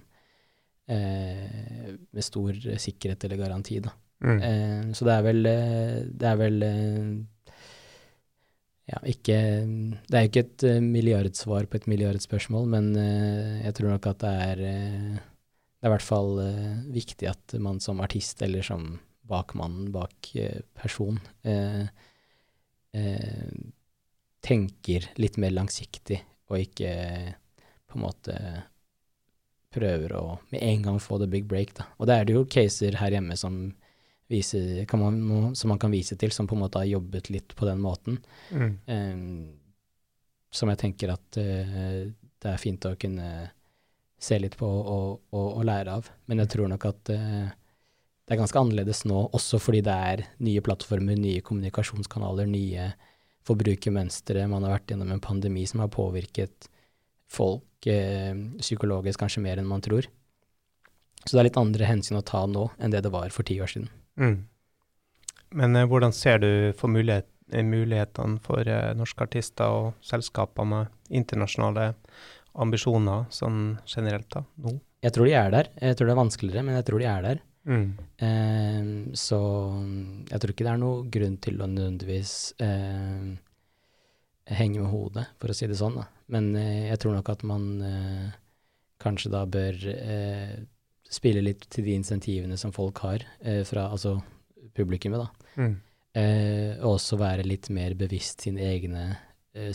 eh, 0.92 1.94
med 2.12 2.26
stor 2.26 2.58
sikkerhet 2.82 3.24
eller 3.24 3.40
garanti, 3.40 3.80
da. 3.84 3.94
Mm. 4.24 4.40
Eh, 4.40 4.92
så 4.96 5.06
det 5.08 5.14
er 5.14 5.24
vel 5.26 5.48
eh, 5.50 5.96
Det 6.08 6.28
er 6.30 6.38
vel 6.40 6.64
eh, 6.64 7.08
ja, 8.88 9.00
ikke 9.08 9.38
Det 10.08 10.16
er 10.16 10.24
jo 10.24 10.30
ikke 10.30 10.44
et 10.44 10.66
uh, 10.68 10.80
milliardsvar 10.84 11.68
på 11.68 11.80
et 11.80 11.88
milliardspørsmål, 11.88 12.66
men 12.68 12.90
jeg 12.96 13.76
tror 13.78 13.94
nok 13.94 14.10
at 14.12 14.20
det 14.26 14.32
er 14.44 14.62
Det 14.64 15.88
er 15.88 15.88
i 15.88 15.94
hvert 15.94 16.04
fall 16.04 16.34
viktig 16.92 17.30
at 17.32 17.56
man 17.64 17.80
som 17.84 18.02
artist, 18.04 18.42
eller 18.44 18.64
som 18.64 18.98
bakmannen 19.28 19.88
bak 19.92 20.30
person, 20.76 21.20
tenker 24.44 25.08
litt 25.16 25.40
mer 25.40 25.56
langsiktig, 25.56 26.20
og 26.52 26.60
ikke 26.60 26.92
på 27.88 28.00
en 28.00 28.04
måte 28.04 28.38
prøver 29.74 30.14
å 30.18 30.24
med 30.54 30.62
en 30.64 30.86
gang 30.86 31.00
få 31.02 31.20
the 31.22 31.30
big 31.30 31.48
break. 31.50 31.74
Da. 31.78 31.88
Og 31.98 32.10
det 32.10 32.18
er 32.18 32.28
det 32.28 32.38
jo 32.38 32.46
caser 32.50 33.00
her 33.00 33.16
hjemme 33.16 33.38
som, 33.40 33.58
viser, 34.32 34.86
man, 35.00 35.56
som 35.58 35.74
man 35.74 35.82
kan 35.82 35.94
vise 35.94 36.18
til, 36.20 36.34
som 36.34 36.50
på 36.50 36.58
en 36.58 36.64
måte 36.66 36.82
har 36.82 36.90
jobbet 36.90 37.32
litt 37.34 37.56
på 37.58 37.68
den 37.70 37.82
måten. 37.84 38.20
Mm. 38.52 38.72
Um, 38.88 39.26
som 40.54 40.70
jeg 40.70 40.82
tenker 40.84 41.16
at 41.16 41.42
uh, 41.42 42.06
det 42.14 42.52
er 42.52 42.62
fint 42.62 42.86
å 42.86 42.96
kunne 43.00 43.30
se 44.24 44.38
litt 44.40 44.56
på 44.60 44.68
og, 44.68 45.08
og, 45.34 45.48
og, 45.48 45.64
lære 45.68 45.98
av. 46.00 46.12
Men 46.30 46.44
jeg 46.44 46.54
tror 46.54 46.72
nok 46.72 46.88
at 46.88 47.14
uh, 47.14 47.50
det 48.24 48.36
er 48.36 48.40
ganske 48.40 48.62
annerledes 48.62 49.04
nå, 49.10 49.26
også 49.36 49.60
fordi 49.60 49.82
det 49.84 49.98
er 50.14 50.28
nye 50.46 50.64
plattformer, 50.64 51.18
nye 51.20 51.44
kommunikasjonskanaler, 51.44 52.48
nye 52.48 52.94
forbrukermønstre. 53.44 54.46
Man 54.48 54.64
har 54.64 54.78
vært 54.78 54.94
gjennom 54.94 55.12
en 55.12 55.24
pandemi 55.24 55.66
som 55.68 55.84
har 55.84 55.92
påvirket 55.92 56.70
folk 57.34 57.66
psykologisk 57.84 59.20
kanskje 59.24 59.44
mer 59.44 59.60
enn 59.60 59.70
man 59.70 59.84
tror. 59.84 60.08
Så 61.24 61.36
det 61.36 61.42
er 61.42 61.48
litt 61.48 61.60
andre 61.60 61.88
hensyn 61.88 62.20
å 62.20 62.26
ta 62.26 62.44
nå 62.50 62.68
enn 62.80 62.92
det 62.94 63.04
det 63.06 63.12
var 63.14 63.32
for 63.36 63.48
ti 63.48 63.60
år 63.64 63.72
siden. 63.72 63.88
Mm. 64.20 64.42
Men 65.60 65.78
eh, 65.78 65.88
hvordan 65.90 66.16
ser 66.16 66.42
du 66.44 66.50
for 66.78 66.92
mulighet, 66.92 67.30
mulighetene 67.54 68.42
for 68.44 68.68
eh, 68.68 68.92
norske 68.98 69.26
artister 69.26 69.72
og 69.72 70.06
selskaper 70.06 70.68
med 70.68 70.92
internasjonale 71.14 71.94
ambisjoner 72.64 73.30
sånn 73.34 73.78
generelt 73.90 74.30
da, 74.34 74.44
nå? 74.62 74.78
Jeg 75.04 75.16
tror 75.16 75.28
de 75.28 75.34
er 75.36 75.50
der. 75.52 75.70
Jeg 75.84 75.98
tror 76.00 76.08
det 76.08 76.14
er 76.14 76.22
vanskeligere, 76.22 76.64
men 76.64 76.78
jeg 76.80 76.88
tror 76.88 77.02
de 77.02 77.08
er 77.12 77.26
der. 77.26 77.42
Mm. 77.64 77.88
Eh, 78.28 79.16
så 79.20 79.40
jeg 80.30 80.44
tror 80.44 80.54
ikke 80.54 80.68
det 80.68 80.74
er 80.74 80.84
noe 80.84 81.08
grunn 81.12 81.40
til 81.44 81.60
å 81.64 81.70
nødvendigvis 81.72 82.36
eh, 82.64 83.34
henge 84.50 84.82
med 84.82 84.92
hodet, 84.92 85.26
for 85.40 85.52
å 85.52 85.56
si 85.56 85.68
det 85.70 85.78
sånn. 85.80 85.98
Da. 86.00 86.08
Men 86.34 86.52
eh, 86.60 86.90
jeg 86.90 87.02
tror 87.04 87.18
nok 87.18 87.32
at 87.34 87.46
man 87.48 87.68
eh, 87.88 88.30
kanskje 89.04 89.32
da 89.34 89.44
bør 89.50 89.80
eh, 89.94 90.56
spille 91.14 91.44
litt 91.44 91.68
til 91.72 91.88
de 91.88 91.98
insentivene 92.00 92.58
som 92.60 92.74
folk 92.76 93.04
har, 93.06 93.24
fra 93.70 93.84
altså 93.94 94.16
publikummet, 94.74 95.22
da. 95.22 95.50
Mm. 95.62 95.74
og 96.82 96.96
også 96.96 97.20
være 97.22 97.44
litt 97.46 97.68
mer 97.70 97.94
bevisst 97.94 98.42
sine 98.42 98.64
egne 98.66 99.04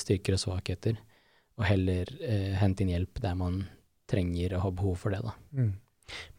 styrker 0.03 0.35
og 0.35 0.41
svakheter, 0.43 0.97
og 1.55 1.63
heller 1.69 2.11
hente 2.59 2.83
inn 2.83 2.91
hjelp 2.91 3.21
der 3.23 3.37
man 3.39 3.61
trenger 4.11 4.57
å 4.57 4.65
ha 4.65 4.73
behov 4.75 4.99
for 5.05 5.15
det, 5.15 5.21
da. 5.23 5.37
Mm. 5.55 5.71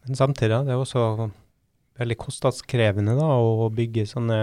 Men 0.04 0.20
samtidig, 0.20 0.58
det 0.66 0.74
er 0.74 0.84
også 0.84 1.30
veldig 2.02 2.18
kostnadskrevende 2.20 3.16
da, 3.16 3.30
å 3.40 3.70
bygge 3.72 4.04
sånne 4.10 4.40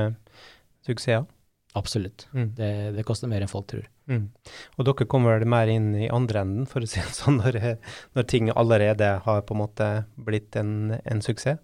suksesser. 0.87 1.27
Absolutt. 1.75 2.27
Mm. 2.33 2.55
Det, 2.55 2.71
det, 2.95 3.03
koster 3.05 3.29
mer 3.29 3.43
enn 3.43 3.51
folk 3.51 3.67
tror. 3.69 3.85
Mm. 4.09 4.29
Og 4.77 4.87
dere 4.87 5.07
kommer 5.09 5.37
vel 5.37 5.49
mer 5.51 5.69
inn 5.69 5.91
i 5.95 6.09
andre 6.13 6.41
enden, 6.45 6.69
for 6.69 6.81
å 6.81 6.89
si 6.89 7.01
det 7.03 7.13
sånn, 7.17 7.41
når, 7.43 7.59
når 8.17 8.27
ting 8.31 8.51
allerede 8.53 9.17
har 9.25 9.43
på 9.45 9.57
en 9.57 9.61
måte 9.65 9.89
blitt 10.29 10.57
en, 10.59 10.95
en 11.03 11.23
suksess? 11.23 11.61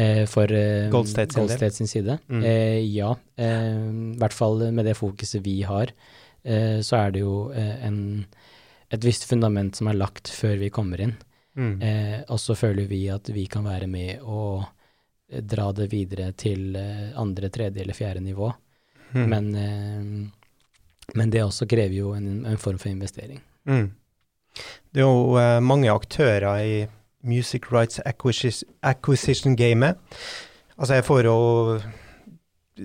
Eh, 0.00 0.24
for 0.30 0.50
eh, 0.54 0.88
Gold 0.90 1.08
State 1.10 1.34
sin, 1.34 1.42
Gold 1.42 1.52
State 1.52 1.76
sin 1.76 1.88
side? 1.90 2.18
Mm. 2.28 2.44
Eh, 2.44 2.78
ja. 2.94 3.10
Eh, 3.36 3.76
I 4.14 4.18
hvert 4.20 4.36
fall 4.36 4.62
med 4.72 4.86
det 4.88 4.96
fokuset 4.98 5.42
vi 5.44 5.60
har, 5.66 5.92
eh, 6.42 6.80
så 6.86 7.02
er 7.02 7.14
det 7.14 7.24
jo 7.24 7.50
eh, 7.52 7.74
en, 7.86 8.00
et 8.88 9.04
visst 9.04 9.26
fundament 9.28 9.76
som 9.76 9.90
er 9.90 9.98
lagt 9.98 10.30
før 10.32 10.56
vi 10.62 10.70
kommer 10.72 11.02
inn. 11.04 11.16
Mm. 11.58 11.74
Eh, 11.82 12.18
og 12.30 12.40
så 12.40 12.56
føler 12.56 12.86
vi 12.88 13.04
at 13.12 13.28
vi 13.34 13.44
kan 13.50 13.66
være 13.66 13.90
med 13.90 14.22
og 14.22 14.64
dra 15.30 15.68
det 15.74 15.86
videre 15.92 16.32
til 16.34 16.74
andre, 16.74 17.50
tredje 17.54 17.84
eller 17.84 17.94
fjerde 17.94 18.22
nivå. 18.24 18.48
Mm. 19.12 19.26
Men, 19.30 19.54
eh, 19.54 20.02
men, 21.14 21.30
det 21.30 21.42
også 21.44 21.66
krever 21.66 21.96
jo 21.96 22.14
en, 22.14 22.46
en 22.46 22.58
form 22.58 22.78
for 22.78 22.88
investering. 22.88 23.40
Mm. 23.64 23.90
Det 24.90 25.02
er 25.02 25.06
jo 25.06 25.36
eh, 25.38 25.60
mange 25.62 25.90
aktører 25.90 26.46
i 26.64 26.86
Music 27.22 27.72
Rights 27.72 28.00
Acquisition-gamet. 28.82 29.96
Altså, 30.78 30.94
jeg 30.94 31.04
får 31.04 31.24
jo 31.28 31.38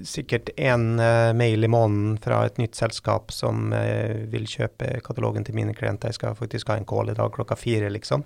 sikkert 0.03 0.49
én 0.59 0.99
eh, 0.99 1.33
mail 1.33 1.63
i 1.63 1.71
måneden 1.71 2.17
fra 2.21 2.41
et 2.45 2.57
nytt 2.59 2.75
selskap 2.75 3.31
som 3.31 3.71
uh, 3.71 4.25
vil 4.31 4.47
kjøpe 4.49 4.99
katalogen 5.05 5.45
til 5.47 5.55
mine 5.55 5.73
klienter. 5.73 6.11
Jeg 6.11 6.19
skal 6.19 6.35
faktisk 6.35 6.67
ha 6.67 6.75
en 6.79 6.88
call 6.89 7.13
i 7.13 7.15
dag 7.15 7.31
klokka 7.31 7.55
fire, 7.55 7.89
liksom. 7.93 8.25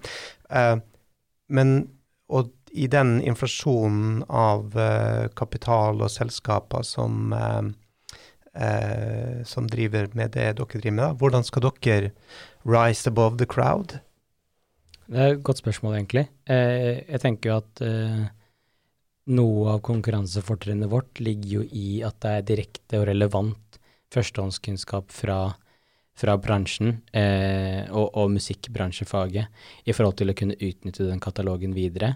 Uh, 0.49 0.79
men 1.49 1.91
og 2.29 2.49
i 2.77 2.85
den 2.85 3.17
inflasjonen 3.25 4.23
av 4.29 4.75
kapital 5.33 6.03
og 6.05 6.11
selskaper 6.13 6.83
som, 6.85 7.33
som 9.45 9.67
driver 9.69 10.07
med 10.17 10.31
det 10.33 10.47
dere 10.57 10.65
driver 10.65 10.91
med, 10.91 11.03
da, 11.03 11.13
hvordan 11.13 11.45
skal 11.45 11.67
dere 11.67 12.09
rise 12.65 13.07
above 13.07 13.37
the 13.37 13.45
crowd? 13.45 13.99
Det 15.05 15.19
er 15.21 15.35
et 15.35 15.43
godt 15.45 15.61
spørsmål, 15.61 15.99
egentlig. 15.99 16.25
jeg 16.49 17.21
tenker 17.21 17.51
jo 17.51 17.57
at 17.59 17.83
noe 19.29 19.73
av 19.75 19.81
konkurransefortrinnet 19.85 20.89
vårt 20.89 21.21
ligger 21.21 21.59
jo 21.59 21.63
i 21.69 22.01
at 22.05 22.17
det 22.23 22.31
er 22.33 22.47
direkte 22.53 23.01
og 23.01 23.07
relevant 23.09 23.79
førstehåndskunnskap 24.13 25.11
fra, 25.13 25.39
fra 26.17 26.37
bransjen 26.41 26.95
eh, 27.13 27.85
og, 27.91 28.09
og, 28.15 28.31
musikkbransjefaget 28.33 29.85
i 29.85 29.95
forhold 29.95 30.17
til 30.21 30.33
å 30.33 30.37
kunne 30.37 30.57
utnytte 30.57 31.05
den 31.05 31.21
katalogen 31.21 31.75
videre. 31.77 32.15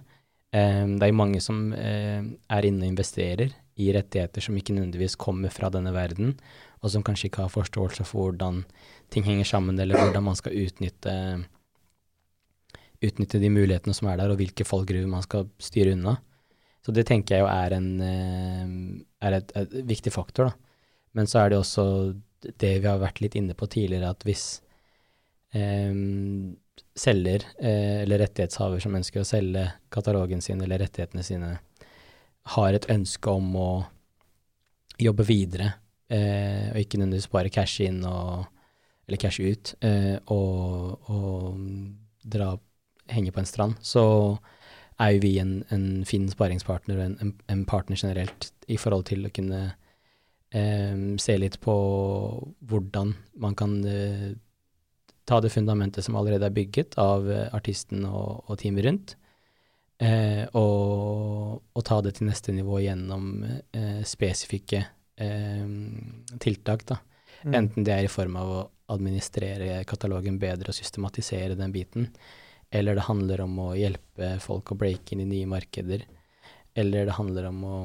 Eh, 0.53 0.85
det 0.89 1.09
er 1.09 1.17
mange 1.17 1.41
som 1.43 1.67
eh, 1.77 2.23
er 2.23 2.69
inne 2.69 2.87
og 2.87 2.95
investerer 2.95 3.53
i 3.81 3.89
rettigheter 3.95 4.43
som 4.43 4.57
ikke 4.57 4.75
nødvendigvis 4.75 5.17
kommer 5.19 5.53
fra 5.53 5.69
denne 5.73 5.93
verden, 5.95 6.35
og 6.83 6.91
som 6.93 7.03
kanskje 7.05 7.29
ikke 7.29 7.45
har 7.45 7.53
forståelse 7.53 8.05
for 8.05 8.29
hvordan 8.29 8.61
ting 9.13 9.25
henger 9.25 9.47
sammen, 9.47 9.79
eller 9.79 9.97
hvordan 9.97 10.25
man 10.25 10.37
skal 10.37 10.57
utnytte, 10.57 11.13
utnytte 13.03 13.41
de 13.41 13.49
mulighetene 13.53 13.95
som 13.97 14.09
er 14.11 14.19
der, 14.21 14.33
og 14.33 14.41
hvilke 14.41 14.67
fallgruver 14.67 15.09
man 15.09 15.25
skal 15.25 15.49
styre 15.61 15.95
unna. 15.97 16.17
Så 16.83 16.91
det 16.91 17.05
tenker 17.07 17.37
jeg 17.37 17.45
jo 17.45 17.49
er, 17.49 17.77
en, 17.77 17.89
eh, 18.03 19.27
er 19.27 19.39
et, 19.39 19.53
et, 19.55 19.77
viktig 19.87 20.11
faktor, 20.13 20.51
da. 20.51 20.89
Men 21.13 21.29
så 21.29 21.43
er 21.43 21.53
det 21.53 21.61
også 21.61 21.85
det 22.59 22.73
vi 22.81 22.89
har 22.89 22.99
vært 22.99 23.21
litt 23.23 23.37
inne 23.39 23.55
på 23.55 23.69
tidligere, 23.71 24.09
at 24.11 24.25
hvis 24.27 24.47
eh, 25.55 25.93
selger 26.97 27.45
eh, 27.61 28.01
eller 28.03 28.25
rettighetshaver 28.25 28.81
som 28.83 28.97
ønsker 28.97 29.21
å 29.21 29.27
selge 29.27 29.67
katalogen 29.93 30.41
sin 30.43 30.61
eller 30.61 30.81
rettighetene 30.83 31.23
sine, 31.25 31.53
har 32.43 32.75
et 32.75 32.89
ønske 32.91 33.31
om 33.31 33.53
å 33.55 33.69
jobbe 35.01 35.25
videre, 35.27 35.73
eh, 36.11 36.71
og 36.73 36.81
ikke 36.81 36.99
nødvendigvis 36.99 37.31
bare 37.31 37.53
cashe 37.53 37.87
inn 37.87 38.03
og 38.07 38.49
eller 39.07 39.19
cashe 39.19 39.43
ut, 39.51 39.73
eh, 39.83 40.15
og, 40.31 41.09
og 41.11 41.57
dra, 42.23 42.53
henge 43.11 43.33
på 43.35 43.41
en 43.41 43.49
strand, 43.49 43.79
så 43.83 44.03
er 45.01 45.15
jo 45.15 45.23
vi 45.25 45.33
en, 45.41 45.57
en 45.73 46.03
fin 46.07 46.27
sparingspartner 46.31 46.99
og 46.99 47.05
en, 47.09 47.33
en, 47.51 47.65
partner 47.67 47.99
generelt 47.99 48.51
i 48.71 48.77
forhold 48.79 49.07
til 49.09 49.25
å 49.27 49.33
kunne 49.33 49.61
eh, 50.55 51.03
se 51.19 51.37
litt 51.39 51.59
på 51.63 51.75
hvordan 52.69 53.15
man 53.43 53.57
kan 53.59 53.75
eh, 53.89 54.31
ta 55.27 55.39
det 55.43 55.51
fundamentet 55.53 56.05
som 56.05 56.15
allerede 56.19 56.47
er 56.47 56.55
bygget 56.55 56.97
av 57.01 57.27
eh, 57.31 57.49
artisten 57.55 58.05
og, 58.07 58.45
og, 58.47 58.57
teamet 58.61 58.87
rundt, 58.87 59.15
eh, 60.03 60.43
og, 60.59 61.63
og, 61.73 61.81
ta 61.87 61.99
det 62.03 62.15
til 62.17 62.29
neste 62.29 62.53
nivå 62.55 62.81
gjennom 62.83 63.31
eh, 63.47 64.01
spesifikke 64.07 64.83
eh, 65.15 65.65
tiltak. 66.43 66.85
da. 66.91 66.99
Mm. 67.43 67.53
Enten 67.59 67.87
det 67.87 67.95
er 67.95 68.07
i 68.07 68.11
form 68.11 68.37
av 68.39 68.53
å 68.53 68.63
administrere 68.93 69.83
katalogen 69.89 70.39
bedre 70.39 70.71
og 70.71 70.77
systematisere 70.77 71.57
den 71.59 71.73
biten, 71.73 72.09
eller 72.73 72.97
det 72.97 73.07
handler 73.07 73.43
om 73.45 73.59
å 73.67 73.69
hjelpe 73.77 74.35
folk 74.43 74.73
å 74.73 74.79
breake 74.79 75.15
inn 75.15 75.23
i 75.25 75.29
nye 75.29 75.49
markeder, 75.49 76.05
eller 76.75 77.07
det 77.07 77.17
handler 77.19 77.49
om 77.51 77.63
å 77.63 77.77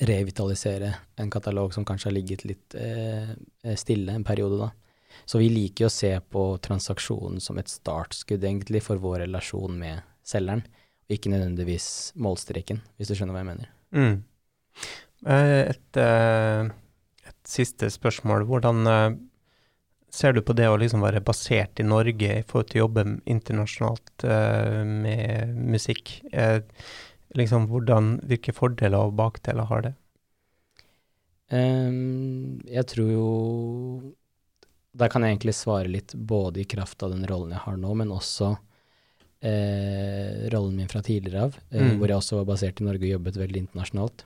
revitalisere 0.00 0.94
en 1.20 1.30
katalog 1.30 1.74
som 1.74 1.84
kanskje 1.84 2.08
har 2.08 2.16
ligget 2.16 2.44
litt 2.48 2.74
eh, 2.74 3.32
stille 3.76 4.14
en 4.16 4.24
periode, 4.24 4.60
da. 4.60 4.70
Så 5.28 5.40
vi 5.42 5.50
liker 5.52 5.88
å 5.88 5.92
se 5.92 6.12
på 6.32 6.44
transaksjonen 6.64 7.42
som 7.44 7.58
et 7.60 7.68
startskudd, 7.68 8.44
egentlig, 8.44 8.82
for 8.84 9.00
vår 9.02 9.24
relasjon 9.26 9.76
med 9.78 10.06
selgeren, 10.26 10.64
ikke 11.16 11.32
nødvendigvis 11.32 11.86
målstreken, 12.20 12.80
hvis 12.96 13.10
du 13.10 13.16
skjønner 13.16 13.36
hva 13.36 13.42
jeg 13.42 13.50
mener. 13.50 13.72
Mm. 13.96 14.20
Eh, 15.26 15.70
et, 15.72 15.96
eh, 16.00 16.70
et, 17.26 17.36
siste 17.50 17.90
spørsmål. 17.90 18.46
Hvordan 18.48 18.86
eh, 18.86 19.18
ser 20.10 20.34
du 20.36 20.42
på 20.42 20.56
det 20.56 20.68
å 20.70 20.78
liksom 20.80 21.04
være 21.04 21.22
basert 21.24 21.80
i 21.80 21.86
Norge 21.86 22.32
i 22.38 22.44
forhold 22.46 22.70
til 22.70 22.80
å 22.80 22.84
jobbe 22.86 23.06
internasjonalt 23.30 24.26
med 24.86 25.54
musikk? 25.54 26.20
Liksom, 27.38 27.68
hvordan, 27.70 28.16
hvilke 28.26 28.54
fordeler 28.54 29.10
og 29.10 29.14
bakdeler 29.18 29.68
har 29.70 29.84
det? 29.86 29.92
Um, 31.50 32.60
jeg 32.70 32.86
tror 32.92 33.08
jo 33.10 33.28
Der 34.94 35.10
kan 35.10 35.24
jeg 35.26 35.34
egentlig 35.34 35.56
svare 35.58 35.90
litt 35.90 36.12
både 36.14 36.60
i 36.62 36.66
kraft 36.70 37.02
av 37.02 37.10
den 37.10 37.24
rollen 37.26 37.56
jeg 37.56 37.64
har 37.64 37.78
nå, 37.78 37.94
men 37.98 38.12
også 38.14 38.52
uh, 39.46 40.48
rollen 40.52 40.76
min 40.78 40.90
fra 40.90 41.02
tidligere 41.04 41.48
av, 41.48 41.58
mm. 41.72 41.96
hvor 41.98 42.10
jeg 42.10 42.20
også 42.20 42.40
var 42.40 42.48
basert 42.52 42.80
i 42.80 42.86
Norge 42.86 43.06
og 43.06 43.14
jobbet 43.16 43.40
veldig 43.40 43.64
internasjonalt. 43.64 44.24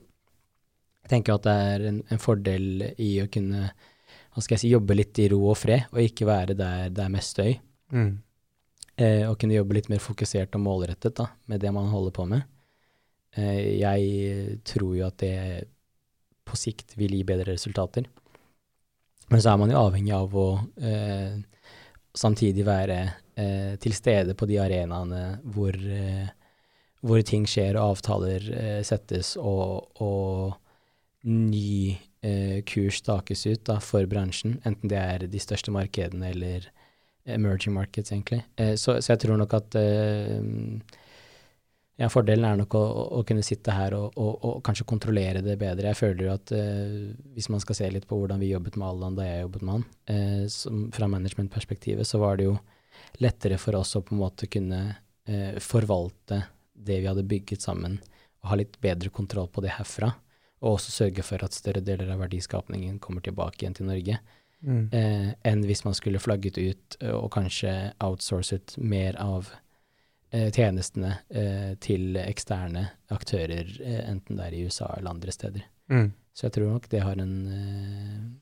Jeg 1.04 1.12
tenker 1.12 1.36
at 1.36 1.44
det 1.44 1.56
er 1.72 1.88
en, 1.90 1.98
en 2.12 2.22
fordel 2.22 2.86
i 3.02 3.10
å 3.22 3.28
kunne 3.32 3.68
hva 4.34 4.42
skal 4.42 4.56
jeg 4.56 4.64
si, 4.64 4.72
jobbe 4.72 4.96
litt 4.96 5.18
i 5.22 5.28
ro 5.30 5.40
og 5.46 5.58
fred, 5.60 5.86
og 5.94 6.00
ikke 6.02 6.26
være 6.26 6.56
der 6.58 6.88
det 6.90 7.04
er 7.04 7.12
mest 7.12 7.36
støy. 7.36 7.52
Mm. 7.94 8.16
Eh, 8.94 9.22
og 9.28 9.36
kunne 9.38 9.54
jobbe 9.54 9.76
litt 9.76 9.90
mer 9.90 10.02
fokusert 10.02 10.54
og 10.58 10.62
målrettet 10.64 11.14
da, 11.20 11.28
med 11.50 11.62
det 11.62 11.70
man 11.74 11.90
holder 11.90 12.14
på 12.14 12.26
med. 12.30 12.42
Eh, 13.38 13.78
jeg 13.78 14.58
tror 14.66 14.96
jo 14.98 15.06
at 15.06 15.18
det 15.22 15.36
på 16.44 16.58
sikt 16.58 16.96
vil 16.98 17.14
gi 17.14 17.22
bedre 17.26 17.54
resultater. 17.54 18.06
Men 19.30 19.40
så 19.40 19.54
er 19.54 19.60
man 19.62 19.72
jo 19.72 19.80
avhengig 19.80 20.12
av 20.14 20.34
å 20.36 20.48
eh, 20.82 21.38
samtidig 22.14 22.66
være 22.66 22.98
eh, 23.40 23.74
til 23.82 23.94
stede 23.96 24.36
på 24.38 24.48
de 24.50 24.58
arenaene 24.62 25.22
hvor, 25.54 25.74
eh, 25.74 26.28
hvor 27.04 27.22
ting 27.26 27.46
skjer 27.50 27.78
og 27.78 27.94
avtaler 27.94 28.50
eh, 28.54 28.80
settes 28.86 29.34
og, 29.40 29.90
og 30.02 30.54
ny 31.24 31.96
eh, 32.24 32.60
kurs 32.68 33.00
stakes 33.02 33.46
ut 33.46 33.64
da, 33.68 33.78
for 33.82 34.06
bransjen, 34.10 34.58
enten 34.64 34.92
det 34.92 35.00
er 35.00 35.26
de 35.30 35.42
største 35.42 35.72
markedene 35.74 36.32
eller 36.34 36.68
emerging 37.24 37.72
markets, 37.74 38.12
egentlig. 38.12 38.44
Eh, 38.56 38.74
så, 38.76 38.98
så, 39.00 39.14
jeg 39.14 39.24
tror 39.24 39.40
nok 39.40 39.54
at 39.56 39.76
eh, 39.80 40.40
ja, 42.00 42.08
fordelen 42.10 42.44
er 42.48 42.58
nok 42.58 42.74
å, 42.76 42.82
å 43.20 43.22
kunne 43.26 43.44
sitte 43.46 43.74
her 43.74 43.96
og, 43.96 44.18
og, 44.18 44.32
og, 44.42 44.60
kanskje 44.66 44.86
kontrollere 44.90 45.44
det 45.44 45.56
bedre. 45.60 45.88
Jeg 45.92 46.00
føler 46.00 46.26
jo 46.26 46.34
at 46.34 46.52
eh, 46.56 47.14
hvis 47.36 47.48
man 47.52 47.62
skal 47.62 47.78
se 47.78 47.90
litt 47.92 48.08
på 48.10 48.18
hvordan 48.18 48.42
vi 48.42 48.52
jobbet 48.52 48.78
med 48.80 48.88
Allan 48.88 49.18
da 49.18 49.28
jeg 49.28 49.44
jobbet 49.46 49.64
med 49.64 49.76
han, 49.78 49.88
eh, 50.12 50.46
som, 50.52 50.86
fra 50.94 51.08
managementperspektivet, 51.12 52.08
så 52.08 52.20
var 52.22 52.40
det 52.40 52.50
jo 52.50 52.58
lettere 53.22 53.58
for 53.60 53.76
oss 53.78 53.94
å 53.96 54.02
på 54.02 54.14
en 54.14 54.22
måte 54.24 54.48
kunne 54.50 54.80
eh, 55.28 55.58
forvalte 55.62 56.42
det 56.74 57.00
vi 57.00 57.08
hadde 57.08 57.26
bygget 57.28 57.62
sammen, 57.62 57.98
og 58.42 58.52
ha 58.52 58.58
litt 58.60 58.78
bedre 58.82 59.10
kontroll 59.14 59.48
på 59.48 59.62
det 59.64 59.74
herfra. 59.76 60.12
Og 60.64 60.78
også 60.78 60.94
sørge 60.94 61.24
for 61.26 61.44
at 61.44 61.56
større 61.56 61.82
deler 61.84 62.10
av 62.14 62.22
verdiskapningen 62.24 62.98
kommer 63.02 63.24
tilbake 63.24 63.62
igjen 63.62 63.76
til 63.76 63.88
Norge. 63.88 64.18
Mm. 64.64 64.88
Eh, 64.96 65.28
enn 65.44 65.64
hvis 65.68 65.84
man 65.84 65.96
skulle 65.96 66.22
flagget 66.22 66.58
ut 66.58 66.96
eh, 67.00 67.12
og 67.12 67.30
kanskje 67.34 67.92
outsourcet 68.04 68.78
mer 68.80 69.18
av 69.20 69.50
eh, 70.32 70.48
tjenestene 70.48 71.18
eh, 71.28 71.74
til 71.84 72.16
eksterne 72.22 72.86
aktører, 73.12 73.68
eh, 73.84 74.02
enten 74.08 74.40
det 74.40 74.48
er 74.48 74.56
i 74.56 74.64
USA 74.64 74.88
eller 74.96 75.12
andre 75.12 75.36
steder. 75.36 75.66
Mm. 75.92 76.10
Så 76.34 76.48
jeg 76.48 76.56
tror 76.56 76.72
nok 76.72 76.88
det 76.90 77.02
har 77.04 77.20
en 77.20 77.34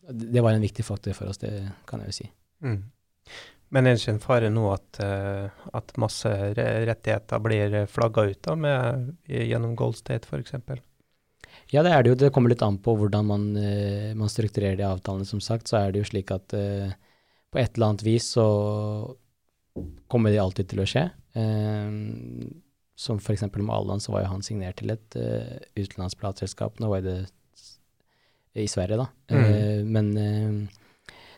Det 0.09 0.41
var 0.41 0.55
en 0.55 0.63
viktig 0.63 0.85
faktor 0.87 1.13
for 1.13 1.29
oss, 1.29 1.43
det 1.43 1.51
kan 1.87 2.01
jeg 2.01 2.13
jo 2.13 2.19
si. 2.23 2.29
Mm. 2.63 2.79
Men 3.73 3.87
er 3.87 3.95
det 3.95 4.03
ikke 4.03 4.13
en 4.19 4.23
fare 4.23 4.49
nå 4.53 4.67
at, 4.69 5.01
at 5.01 5.93
masse 6.01 6.29
rettigheter 6.29 7.41
blir 7.41 7.77
flagga 7.89 8.27
ut 8.29 8.41
da, 8.45 8.57
med, 8.59 9.07
gjennom 9.25 9.73
Gold 9.81 9.97
State 9.97 10.29
f.eks.? 10.29 10.83
Ja, 11.73 11.81
det 11.85 11.93
er 11.93 12.03
det 12.03 12.13
jo. 12.13 12.19
Det 12.21 12.33
kommer 12.35 12.53
litt 12.53 12.65
an 12.65 12.77
på 12.85 12.95
hvordan 12.99 13.29
man, 13.29 13.47
uh, 13.57 14.13
man 14.19 14.31
strukturerer 14.31 14.77
de 14.77 14.85
avtalene. 14.89 15.29
Som 15.29 15.41
sagt, 15.41 15.71
så 15.71 15.81
er 15.81 15.93
det 15.93 16.03
jo 16.03 16.11
slik 16.11 16.33
at 16.35 16.53
uh, 16.57 16.93
på 17.53 17.61
et 17.61 17.77
eller 17.77 17.93
annet 17.93 18.05
vis 18.05 18.33
så 18.35 18.47
kommer 20.13 20.33
de 20.33 20.43
alltid 20.43 20.69
til 20.73 20.83
å 20.83 20.89
skje. 20.89 21.07
Uh, 21.37 22.51
som 23.03 23.19
f.eks. 23.23 23.47
med 23.49 23.73
Allan, 23.73 24.03
så 24.05 24.13
var 24.15 24.27
jo 24.27 24.35
han 24.35 24.45
signert 24.45 24.83
til 24.83 24.93
et 24.95 25.17
uh, 25.17 25.57
utenlandsk 25.79 26.21
plateselskap. 26.21 26.77
Nå 26.83 26.93
var 26.93 27.07
det 27.07 27.23
i 28.53 28.69
Sverige, 28.69 29.01
da. 29.01 29.09
Mm. 29.33 29.89
men 29.89 30.09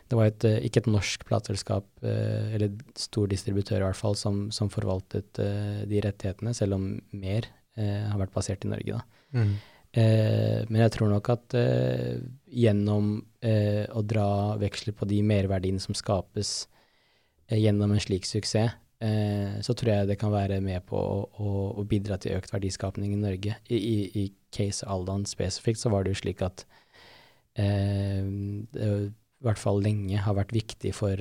det 0.09 0.17
var 0.19 0.29
et, 0.29 0.47
ikke 0.67 0.83
et 0.83 0.89
norsk 0.93 1.23
plateselskap, 1.25 1.87
eller 2.05 2.75
stor 2.99 3.29
distributør 3.31 3.79
i 3.79 3.85
hvert 3.87 3.97
fall, 3.97 4.17
som, 4.19 4.51
som 4.53 4.69
forvaltet 4.69 5.39
de 5.39 6.01
rettighetene, 6.05 6.53
selv 6.53 6.77
om 6.77 6.91
mer 7.17 7.47
har 7.75 8.19
vært 8.21 8.35
basert 8.35 8.67
i 8.67 8.69
Norge, 8.71 8.99
da. 8.99 9.23
Mm. 9.35 9.55
Eh, 9.95 10.65
men 10.67 10.81
jeg 10.83 10.91
tror 10.91 11.07
nok 11.07 11.29
at 11.31 11.55
eh, 11.55 12.17
gjennom 12.51 13.13
eh, 13.39 13.85
å 13.95 14.01
dra 14.03 14.55
veksler 14.59 14.95
på 14.97 15.07
de 15.07 15.21
merverdiene 15.23 15.79
som 15.79 15.95
skapes 15.95 16.65
eh, 17.47 17.61
gjennom 17.61 17.93
en 17.95 18.03
slik 18.03 18.27
suksess, 18.27 18.75
eh, 18.99 19.55
så 19.63 19.75
tror 19.77 19.93
jeg 19.93 20.09
det 20.09 20.17
kan 20.19 20.33
være 20.35 20.59
med 20.63 20.83
på 20.89 20.99
å, 20.99 21.21
å, 21.39 21.53
å 21.79 21.87
bidra 21.87 22.19
til 22.19 22.35
økt 22.35 22.51
verdiskapning 22.51 23.13
i 23.15 23.21
Norge. 23.21 23.55
I, 23.71 23.79
i, 23.79 23.97
i 24.19 24.25
case 24.55 24.83
Aldan 24.83 25.23
spesifikt 25.29 25.79
så 25.79 25.93
var 25.93 26.03
det 26.03 26.15
jo 26.15 26.23
slik 26.25 26.43
at 26.43 26.65
eh, 27.55 28.19
i 29.45 29.49
hvert 29.51 29.61
fall 29.61 29.83
lenge 29.85 30.17
har 30.25 30.35
vært 30.37 30.55
viktig 30.55 30.89
for, 30.97 31.19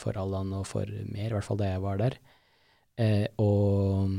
for 0.00 0.16
Allan 0.16 0.54
og 0.56 0.64
for 0.66 0.88
mer, 1.12 1.28
i 1.28 1.34
hvert 1.36 1.46
fall 1.46 1.60
da 1.60 1.74
jeg 1.74 1.82
var 1.84 2.00
der. 2.00 2.16
og 3.42 4.14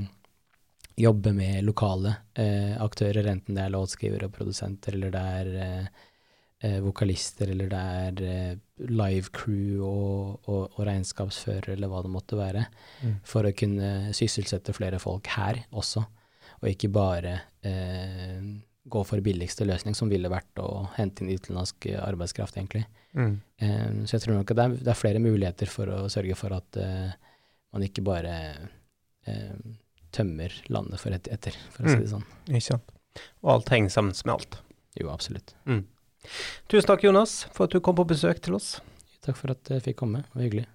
jobbe 0.96 1.34
med 1.36 1.64
lokale 1.64 2.16
eh, 2.40 2.76
aktører, 2.82 3.28
enten 3.28 3.58
det 3.58 3.66
er 3.66 3.74
låtskriver 3.74 4.28
og 4.28 4.36
produsenter, 4.36 4.96
eller 4.96 5.12
det 5.14 5.24
er 5.40 5.50
eh, 5.66 6.04
eh, 6.64 6.78
vokalister, 6.84 7.52
eller 7.52 7.72
det 7.72 7.82
er 8.02 8.22
eh, 8.30 8.54
live 8.92 9.32
crew 9.36 9.84
og, 9.84 10.46
og, 10.48 10.62
og, 10.70 10.80
regnskapsfører, 10.88 11.74
eller 11.76 11.92
hva 11.92 12.04
det 12.06 12.14
måtte 12.14 12.40
være, 12.40 12.66
mm. 13.04 13.18
for 13.28 13.48
å 13.48 13.56
kunne 13.58 14.16
sysselsette 14.16 14.76
flere 14.76 15.02
folk 15.04 15.34
her 15.36 15.66
også, 15.76 16.06
og 16.62 16.72
ikke 16.72 16.92
bare 16.96 17.36
eh, 17.68 18.40
gå 18.86 19.02
for 19.08 19.24
billigste 19.26 19.66
løsning, 19.66 19.96
som 19.98 20.12
ville 20.12 20.30
vært 20.32 20.62
å 20.62 20.86
hente 20.96 21.24
inn 21.24 21.34
utenlandsk 21.34 21.88
arbeidskraft, 21.98 22.58
egentlig. 22.60 22.84
Mm. 23.18 23.38
Um, 23.62 24.02
så 24.06 24.18
jeg 24.18 24.26
tror 24.26 24.38
nok 24.38 24.52
at 24.54 24.60
det 24.60 24.66
er, 24.66 24.76
det 24.84 24.92
er, 24.92 25.00
flere 25.00 25.24
muligheter 25.24 25.72
for 25.72 25.90
å 25.90 26.00
sørge 26.12 26.38
for 26.38 26.54
at 26.58 26.80
man 27.74 27.86
ikke 27.88 28.04
bare 28.06 28.36
tømmer 30.14 30.54
landet 30.70 31.02
for 31.02 31.16
et 31.16 31.28
etter, 31.34 31.56
for 31.74 31.82
å 31.82 31.90
si 31.90 31.98
det 31.98 32.06
mm. 32.06 32.14
sånn. 32.14 32.28
Ikke 32.52 32.68
sant. 32.68 32.94
Og 33.42 33.56
alt 33.56 33.72
henger 33.74 33.94
sammen 33.96 34.14
med 34.22 34.36
alt. 34.36 34.60
Jo, 35.00 35.10
absolutt. 35.12 35.56
Mm. 35.66 35.84
Tusen 36.72 36.90
takk, 36.90 37.04
Jonas, 37.08 37.44
for 37.56 37.68
at 37.68 37.76
du 37.76 37.82
kom 37.84 37.98
på 37.98 38.08
besøk 38.08 38.42
til 38.44 38.58
oss. 38.58 38.76
Takk 39.26 39.38
for 39.40 39.56
at 39.56 39.74
jeg 39.74 39.84
fikk 39.90 40.00
komme. 40.04 40.24
Det 40.28 40.38
var 40.38 40.48
hyggelig. 40.48 40.66